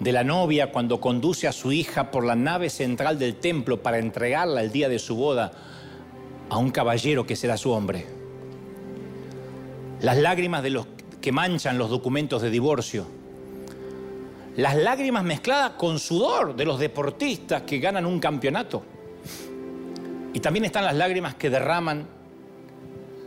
[0.00, 4.00] de la novia cuando conduce a su hija por la nave central del templo para
[4.00, 5.52] entregarla el día de su boda
[6.50, 8.06] a un caballero que será su hombre.
[10.00, 10.88] Las lágrimas de los
[11.20, 13.06] que manchan los documentos de divorcio.
[14.56, 18.93] Las lágrimas mezcladas con sudor de los deportistas que ganan un campeonato.
[20.32, 22.06] Y también están las lágrimas que derraman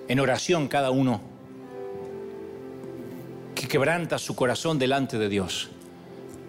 [0.07, 1.21] en oración cada uno,
[3.55, 5.69] que quebranta su corazón delante de Dios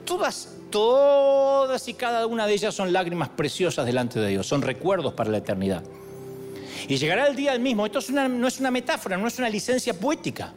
[0.08, 5.12] todas, todas y cada una de ellas son lágrimas preciosas delante de Dios, son recuerdos
[5.12, 5.84] para la eternidad.
[6.88, 9.92] Y llegará el día del mismo, esto no es una metáfora, no es una licencia
[9.92, 10.54] poética.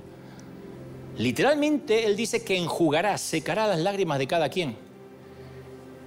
[1.17, 4.77] Literalmente Él dice que enjugará, secará las lágrimas de cada quien.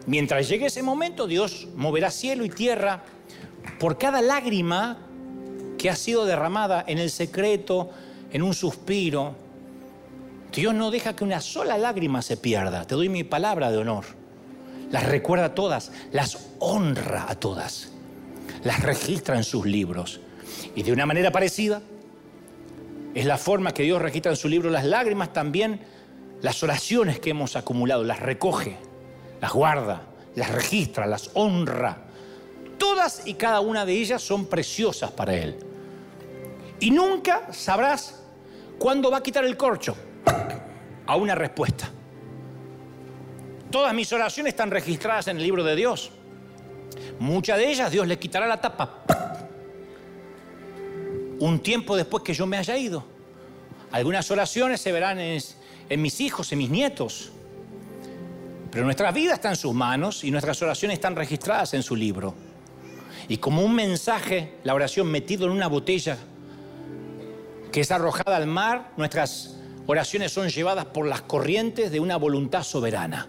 [0.07, 3.03] Mientras llegue ese momento, Dios moverá cielo y tierra
[3.79, 4.99] por cada lágrima
[5.79, 7.91] que ha sido derramada en el secreto,
[8.33, 9.35] en un suspiro,
[10.55, 12.87] Dios no deja que una sola lágrima se pierda.
[12.87, 14.05] Te doy mi palabra de honor.
[14.91, 17.89] Las recuerda todas, las honra a todas.
[18.63, 20.21] Las registra en sus libros.
[20.77, 21.83] Y de una manera parecida,
[23.15, 25.81] es la forma que Dios registra en su libro las lágrimas también,
[26.41, 28.77] las oraciones que hemos acumulado, las recoge,
[29.45, 30.01] las guarda,
[30.37, 31.99] las registra, las honra.
[32.79, 35.59] Todas y cada una de ellas son preciosas para Él.
[36.81, 38.23] Y nunca sabrás
[38.79, 39.95] cuándo va a quitar el corcho
[41.07, 41.91] a una respuesta.
[43.71, 46.11] Todas mis oraciones están registradas en el libro de Dios.
[47.19, 49.05] Muchas de ellas Dios le quitará la tapa.
[51.39, 53.05] Un tiempo después que yo me haya ido.
[53.93, 55.39] Algunas oraciones se verán en,
[55.91, 57.31] en mis hijos, en mis nietos.
[58.75, 62.35] Pero nuestra vida está en sus manos y nuestras oraciones están registradas en su libro.
[63.29, 66.19] Y como un mensaje, la oración metido en una botella
[67.71, 69.55] que es arrojada al mar, nuestras
[69.87, 73.29] oraciones son llevadas por las corrientes de una voluntad soberana.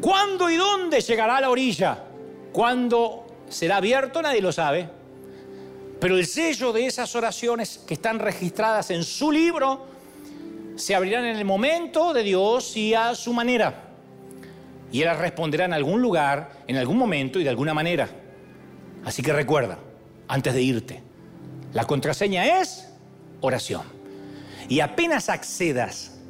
[0.00, 2.02] ¿Cuándo y dónde llegará a la orilla?
[2.52, 4.20] ¿Cuándo será abierto?
[4.20, 4.90] Nadie lo sabe.
[6.00, 9.86] Pero el sello de esas oraciones que están registradas en su libro
[10.74, 13.83] se abrirán en el momento de Dios y a su manera.
[14.94, 18.08] Y Él responderá en algún lugar, en algún momento y de alguna manera.
[19.04, 19.76] Así que recuerda,
[20.28, 21.02] antes de irte,
[21.72, 22.88] la contraseña es
[23.40, 23.82] oración.
[24.68, 26.20] Y apenas accedas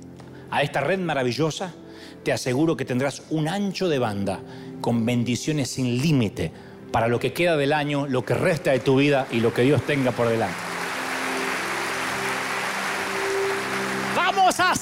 [0.51, 1.75] a esta red maravillosa,
[2.23, 4.41] te aseguro que tendrás un ancho de banda
[4.81, 6.51] con bendiciones sin límite
[6.91, 9.61] para lo que queda del año, lo que resta de tu vida y lo que
[9.61, 10.74] Dios tenga por delante.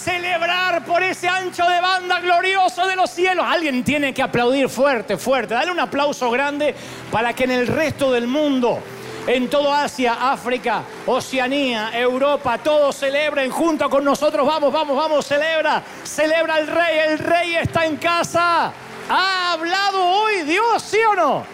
[0.02, 3.46] Celebrar por ese ancho de banda glorioso de los cielos.
[3.48, 5.54] Alguien tiene que aplaudir fuerte, fuerte.
[5.54, 6.74] Dale un aplauso grande
[7.10, 8.80] para que en el resto del mundo
[9.26, 14.44] en todo Asia, África, Oceanía, Europa, todos celebren junto con nosotros.
[14.44, 18.72] Vamos, vamos, vamos, celebra, celebra el rey, el rey está en casa.
[19.08, 21.44] ¿Ha hablado hoy Dios, sí o no?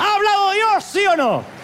[0.00, 1.55] ¿Ha hablado Dios, sí o no?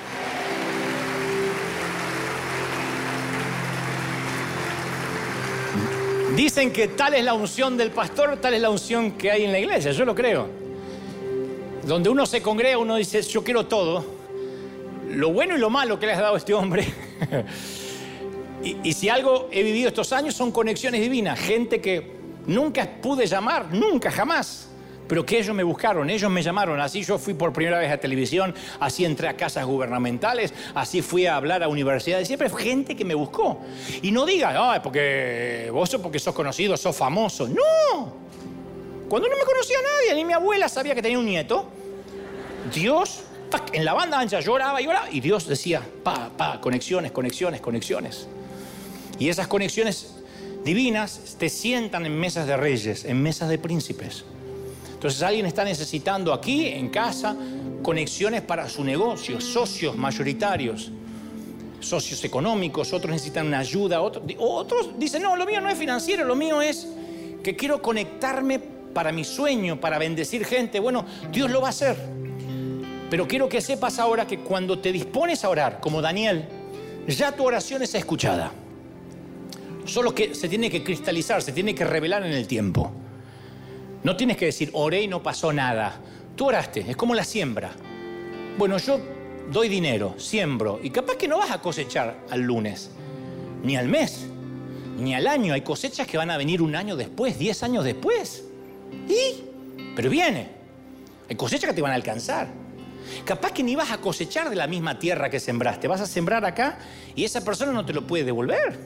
[6.37, 9.53] Dicen que tal es la unción del pastor, tal es la unción que hay en
[9.53, 10.49] la iglesia, yo lo creo.
[11.85, 14.05] Donde uno se congrega, uno dice, yo quiero todo
[15.09, 16.87] lo bueno y lo malo que le has dado a este hombre.
[18.63, 22.17] y, si algo he vivido estos años son conexiones divinas, gente que
[22.47, 24.72] nunca pude llamar, nunca, jamás
[25.13, 26.81] pero que ellos me buscaron, ellos me llamaron.
[26.81, 31.27] Así yo fui por primera vez a televisión, así entré a casas gubernamentales, así fui
[31.27, 32.27] a hablar a universidades.
[32.27, 33.61] Siempre fue gente que me buscó.
[34.01, 37.47] Y no diga, no, es porque vos sos porque sos conocido, sos famoso.
[37.47, 38.11] No.
[39.07, 41.69] Cuando no me conocía nadie, ni mi abuela sabía que tenía un nieto.
[42.73, 43.25] Dios,
[43.75, 48.29] en la banda ancha lloraba y lloraba, y Dios decía, pa, pa, conexiones, conexiones, conexiones.
[49.19, 50.15] Y esas conexiones
[50.65, 54.25] divinas te sientan en mesas de reyes, en mesas de príncipes.
[55.03, 57.35] Entonces alguien está necesitando aquí, en casa,
[57.83, 60.93] conexiones para su negocio, socios mayoritarios,
[61.81, 66.37] socios económicos, otros necesitan una ayuda, otros, dicen, no, lo mío no es financiero, lo
[66.37, 66.87] mío es
[67.43, 70.79] que quiero conectarme para mi sueño, para bendecir gente.
[70.79, 71.97] Bueno, Dios lo va a hacer.
[73.11, 76.45] Pero quiero que sepas ahora que cuando te dispones a orar, como Daniel,
[77.09, 78.53] ya tu oración es escuchada.
[79.85, 82.93] Solo que se tiene que cristalizar, se tiene que revelar en el tiempo.
[84.05, 86.01] No tienes que decir, oré y no pasó nada.
[86.37, 87.71] Tú oraste, es como la siembra.
[88.59, 89.01] Bueno, yo
[89.51, 92.91] doy dinero, siembro, y capaz que no vas a cosechar al lunes,
[93.63, 94.27] ni al mes,
[94.99, 95.55] ni al año.
[95.55, 98.45] Hay cosechas que van a venir un año después, diez años después.
[99.09, 99.45] ¿Y?
[99.95, 100.49] Pero viene.
[101.29, 102.49] Hay cosechas que te van a alcanzar.
[103.25, 105.87] Capaz que ni vas a cosechar de la misma tierra que sembraste.
[105.89, 106.79] Vas a sembrar acá
[107.15, 108.79] y esa persona no te lo puede devolver.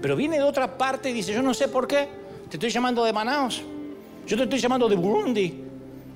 [0.00, 2.08] Pero viene de otra parte y dice, yo no sé por qué.
[2.48, 3.62] Te estoy llamando de Manaus.
[4.30, 5.52] Yo te estoy llamando de Burundi.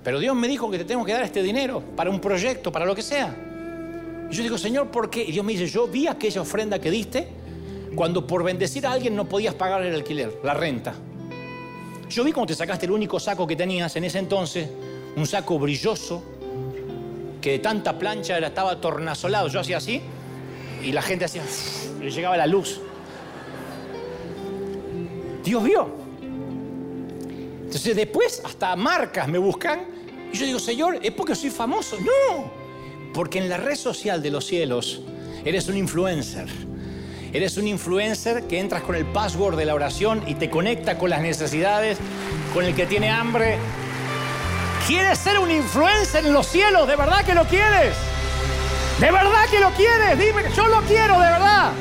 [0.05, 2.87] Pero Dios me dijo que te tengo que dar este dinero para un proyecto, para
[2.87, 3.35] lo que sea.
[4.31, 5.25] Y yo digo, Señor, ¿por qué?
[5.25, 7.27] Y Dios me dice, yo vi aquella ofrenda que diste
[7.97, 10.95] cuando por bendecir a alguien no podías pagar el alquiler, la renta.
[12.09, 14.69] Yo vi cómo te sacaste el único saco que tenías en ese entonces,
[15.17, 16.23] un saco brilloso,
[17.41, 19.49] que de tanta plancha era, estaba tornasolado.
[19.49, 20.01] Yo hacía así
[20.85, 21.43] y la gente hacía,
[22.01, 22.81] le llegaba la luz.
[25.43, 26.04] Dios vio.
[27.75, 29.81] Entonces después hasta marcas me buscan
[30.33, 31.99] y yo digo, Señor, ¿es porque soy famoso?
[31.99, 32.49] No,
[33.13, 35.01] porque en la red social de los cielos
[35.45, 36.47] eres un influencer.
[37.33, 41.11] Eres un influencer que entras con el password de la oración y te conecta con
[41.11, 41.99] las necesidades,
[42.53, 43.59] con el que tiene hambre.
[44.87, 46.87] ¿Quieres ser un influencer en los cielos?
[46.87, 47.97] ¿De verdad que lo quieres?
[49.01, 50.17] ¿De verdad que lo quieres?
[50.17, 51.73] Dime, yo lo quiero, de verdad.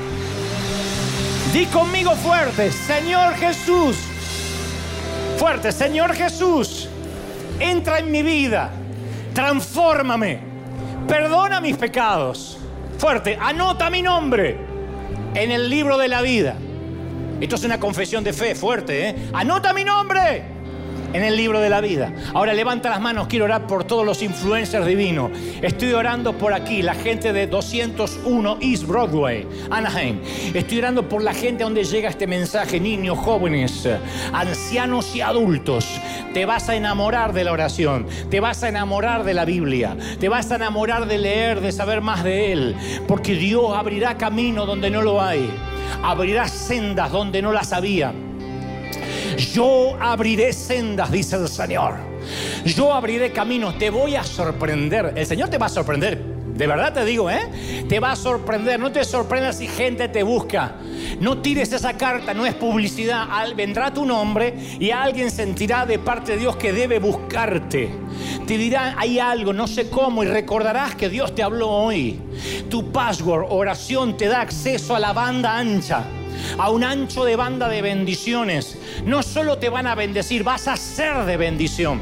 [1.54, 3.96] Di conmigo fuerte, Señor Jesús.
[5.38, 6.90] Fuerte, Señor Jesús.
[7.60, 8.72] Entra en mi vida.
[9.34, 10.40] Transfórmame.
[11.08, 12.58] Perdona mis pecados.
[12.98, 14.58] Fuerte, anota mi nombre
[15.34, 16.56] en el libro de la vida.
[17.42, 19.16] Esto es una confesión de fe fuerte, ¿eh?
[19.34, 20.53] Anota mi nombre
[21.14, 22.12] en el libro de la vida.
[22.34, 25.32] Ahora levanta las manos, quiero orar por todos los influencers divinos.
[25.62, 30.20] Estoy orando por aquí, la gente de 201 East Broadway, Anaheim.
[30.54, 33.88] Estoy orando por la gente donde llega este mensaje, niños, jóvenes,
[34.34, 35.88] ancianos y adultos.
[36.34, 40.30] Te vas a enamorar de la oración, te vas a enamorar de la Biblia, te
[40.30, 42.76] vas a enamorar de leer, de saber más de Él,
[43.08, 45.48] porque Dios abrirá camino donde no lo hay,
[46.02, 48.14] abrirá sendas donde no las había.
[49.38, 51.96] Yo abriré sendas, dice el Señor.
[52.66, 55.14] Yo abriré caminos, te voy a sorprender.
[55.16, 56.34] El Señor te va a sorprender.
[56.56, 57.86] De verdad te digo, ¿eh?
[57.90, 58.80] Te va a sorprender.
[58.80, 60.76] No te sorprendas si gente te busca.
[61.20, 63.28] No tires esa carta, no es publicidad.
[63.56, 67.90] vendrá tu nombre y alguien sentirá de parte de Dios que debe buscarte.
[68.46, 72.20] Te dirá, hay algo, no sé cómo, y recordarás que Dios te habló hoy.
[72.70, 76.04] Tu password, oración, te da acceso a la banda ancha
[76.58, 78.78] a un ancho de banda de bendiciones.
[79.06, 82.00] No solo te van a bendecir, vas a ser de bendición.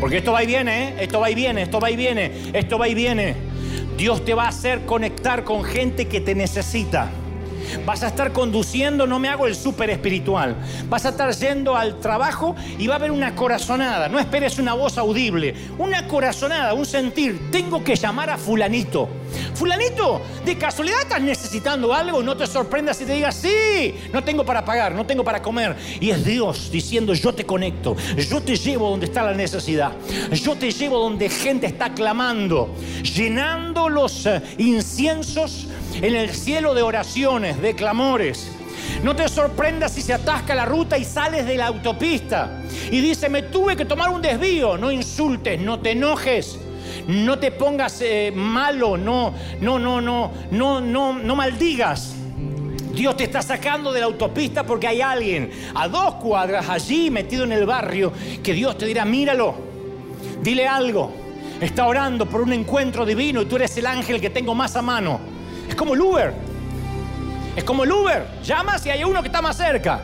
[0.00, 0.94] Porque esto va y viene, ¿eh?
[1.00, 3.34] esto va y viene, esto va y viene, esto va y viene.
[3.96, 7.10] Dios te va a hacer conectar con gente que te necesita.
[7.84, 10.56] Vas a estar conduciendo, no me hago el súper espiritual.
[10.88, 14.08] Vas a estar yendo al trabajo y va a haber una corazonada.
[14.08, 15.54] No esperes una voz audible.
[15.78, 17.50] Una corazonada, un sentir.
[17.50, 19.08] Tengo que llamar a fulanito.
[19.54, 22.22] Fulanito, ¿de casualidad estás necesitando algo?
[22.22, 25.76] No te sorprendas si te digas, sí, no tengo para pagar, no tengo para comer.
[26.00, 29.92] Y es Dios diciendo, yo te conecto, yo te llevo donde está la necesidad.
[30.32, 35.66] Yo te llevo donde gente está clamando, llenando los eh, inciensos
[36.02, 38.50] en el cielo de oraciones, de clamores.
[39.02, 43.28] No te sorprendas si se atasca la ruta y sales de la autopista y dice,
[43.28, 44.76] me tuve que tomar un desvío.
[44.76, 46.58] No insultes, no te enojes,
[47.06, 52.14] no te pongas eh, malo, no, no, no, no, no, no, no maldigas.
[52.92, 57.44] Dios te está sacando de la autopista porque hay alguien a dos cuadras allí metido
[57.44, 58.10] en el barrio
[58.42, 59.54] que Dios te dirá, míralo,
[60.42, 61.12] dile algo.
[61.60, 64.82] Está orando por un encuentro divino y tú eres el ángel que tengo más a
[64.82, 65.35] mano.
[65.68, 66.32] Es como el Uber.
[67.56, 68.26] Es como el Uber.
[68.42, 70.00] Llamas y hay uno que está más cerca.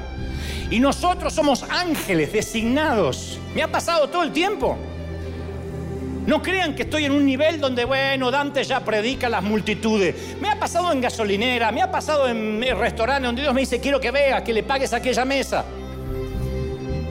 [0.71, 3.39] Y nosotros somos ángeles designados.
[3.55, 4.79] Me ha pasado todo el tiempo.
[6.27, 10.37] No crean que estoy en un nivel donde, bueno, Dante ya predica a las multitudes.
[10.41, 14.01] Me ha pasado en gasolinera, me ha pasado en restaurante donde Dios me dice, quiero
[14.01, 15.65] que veas, que le pagues aquella mesa.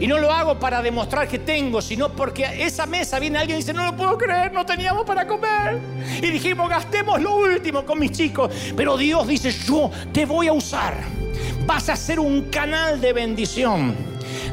[0.02, 3.60] Y no lo hago para demostrar que tengo, sino porque a esa mesa viene alguien
[3.60, 5.78] y dice, no lo puedo creer, no teníamos para comer.
[6.18, 8.52] Y dijimos, gastemos lo último con mis chicos.
[8.76, 10.96] Pero Dios dice, yo te voy a usar.
[11.68, 13.96] Vas a ser un canal de bendición.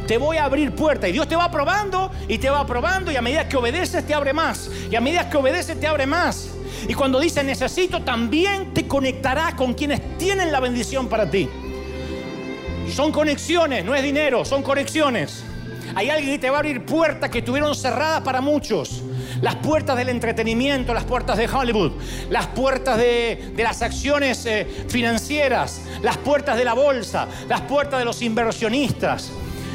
[0.06, 1.08] Te voy a abrir puertas.
[1.08, 3.10] Y Dios te va probando y te va probando.
[3.10, 4.70] Y a medida que obedeces te abre más.
[4.90, 6.50] Y a medida que obedeces te abre más.
[6.86, 11.48] Y cuando dice necesito, también te conectará con quienes tienen la bendición para ti.
[12.92, 15.42] Son conexiones, no es dinero, son conexiones.
[15.94, 19.02] Hay alguien que te va a abrir puertas que estuvieron cerradas para muchos.
[19.40, 21.92] Las puertas del entretenimiento, las puertas de Hollywood,
[22.30, 28.04] las puertas de, las acciones eh, financieras, las puertas de la bolsa, las puertas de
[28.04, 29.30] los inversionistas.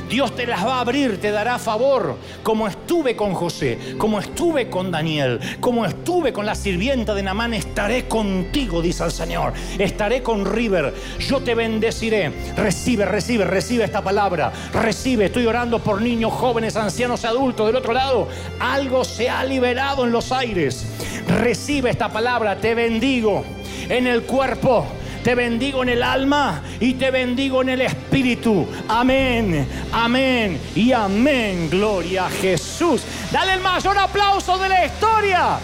[0.09, 4.69] Dios te las va a abrir, te dará favor, como estuve con José, como estuve
[4.69, 9.53] con Daniel, como estuve con la sirvienta de Namán, estaré contigo, dice el Señor.
[9.77, 12.31] Estaré con River, yo te bendeciré.
[12.55, 14.51] Recibe, recibe, recibe esta palabra.
[14.73, 17.67] Recibe, estoy orando por niños, jóvenes, ancianos, adultos.
[17.67, 18.27] Del otro lado,
[18.59, 20.85] algo se ha liberado en los aires.
[21.27, 23.43] Recibe esta palabra, te bendigo
[23.89, 24.85] en el cuerpo
[25.23, 28.67] te bendigo en el alma y te bendigo en el espíritu.
[28.89, 31.69] Amén, amén y amén.
[31.69, 33.01] Gloria a Jesús.
[33.31, 35.59] Dale el mayor aplauso de la historia.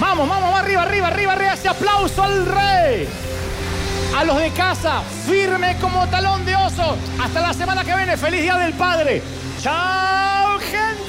[0.00, 1.52] Vamos, vamos, arriba, arriba, arriba, arriba.
[1.52, 3.08] Ese aplauso al rey.
[4.16, 6.96] A los de casa, firme como talón de oso.
[7.22, 8.16] Hasta la semana que viene.
[8.16, 9.22] Feliz Día del Padre.
[9.60, 11.03] Chao, gente.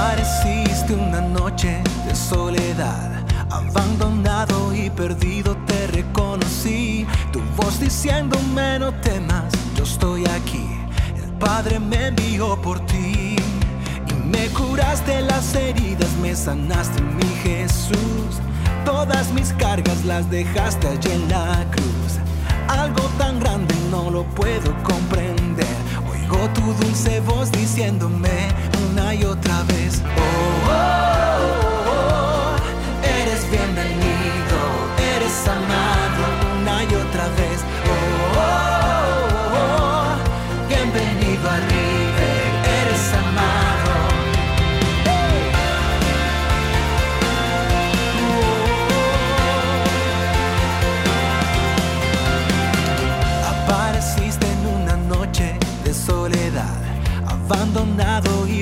[0.00, 7.06] Apareciste una noche de soledad, abandonado y perdido te reconocí.
[7.30, 10.66] Tu voz diciéndome no temas, yo estoy aquí.
[11.22, 13.36] El Padre me envió por ti
[14.08, 18.40] y me curaste las heridas, me sanaste mi Jesús.
[18.86, 22.18] Todas mis cargas las dejaste allí en la cruz.
[22.68, 25.79] Algo tan grande no lo puedo comprender.
[26.40, 28.48] Oigo tu dulce voz diciéndome
[28.90, 30.00] una y otra vez.
[30.16, 31.69] Oh, oh, oh,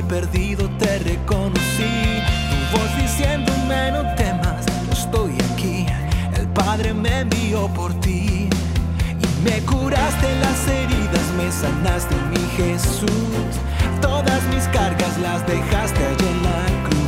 [0.08, 2.22] perdido te reconocí.
[2.50, 5.86] Tu voz diciéndome no temas, yo estoy aquí.
[6.34, 8.48] El Padre me envió por ti
[9.22, 13.52] y me curaste las heridas, me sanaste mi Jesús.
[14.00, 17.07] Todas mis cargas las dejaste allí en la cruz.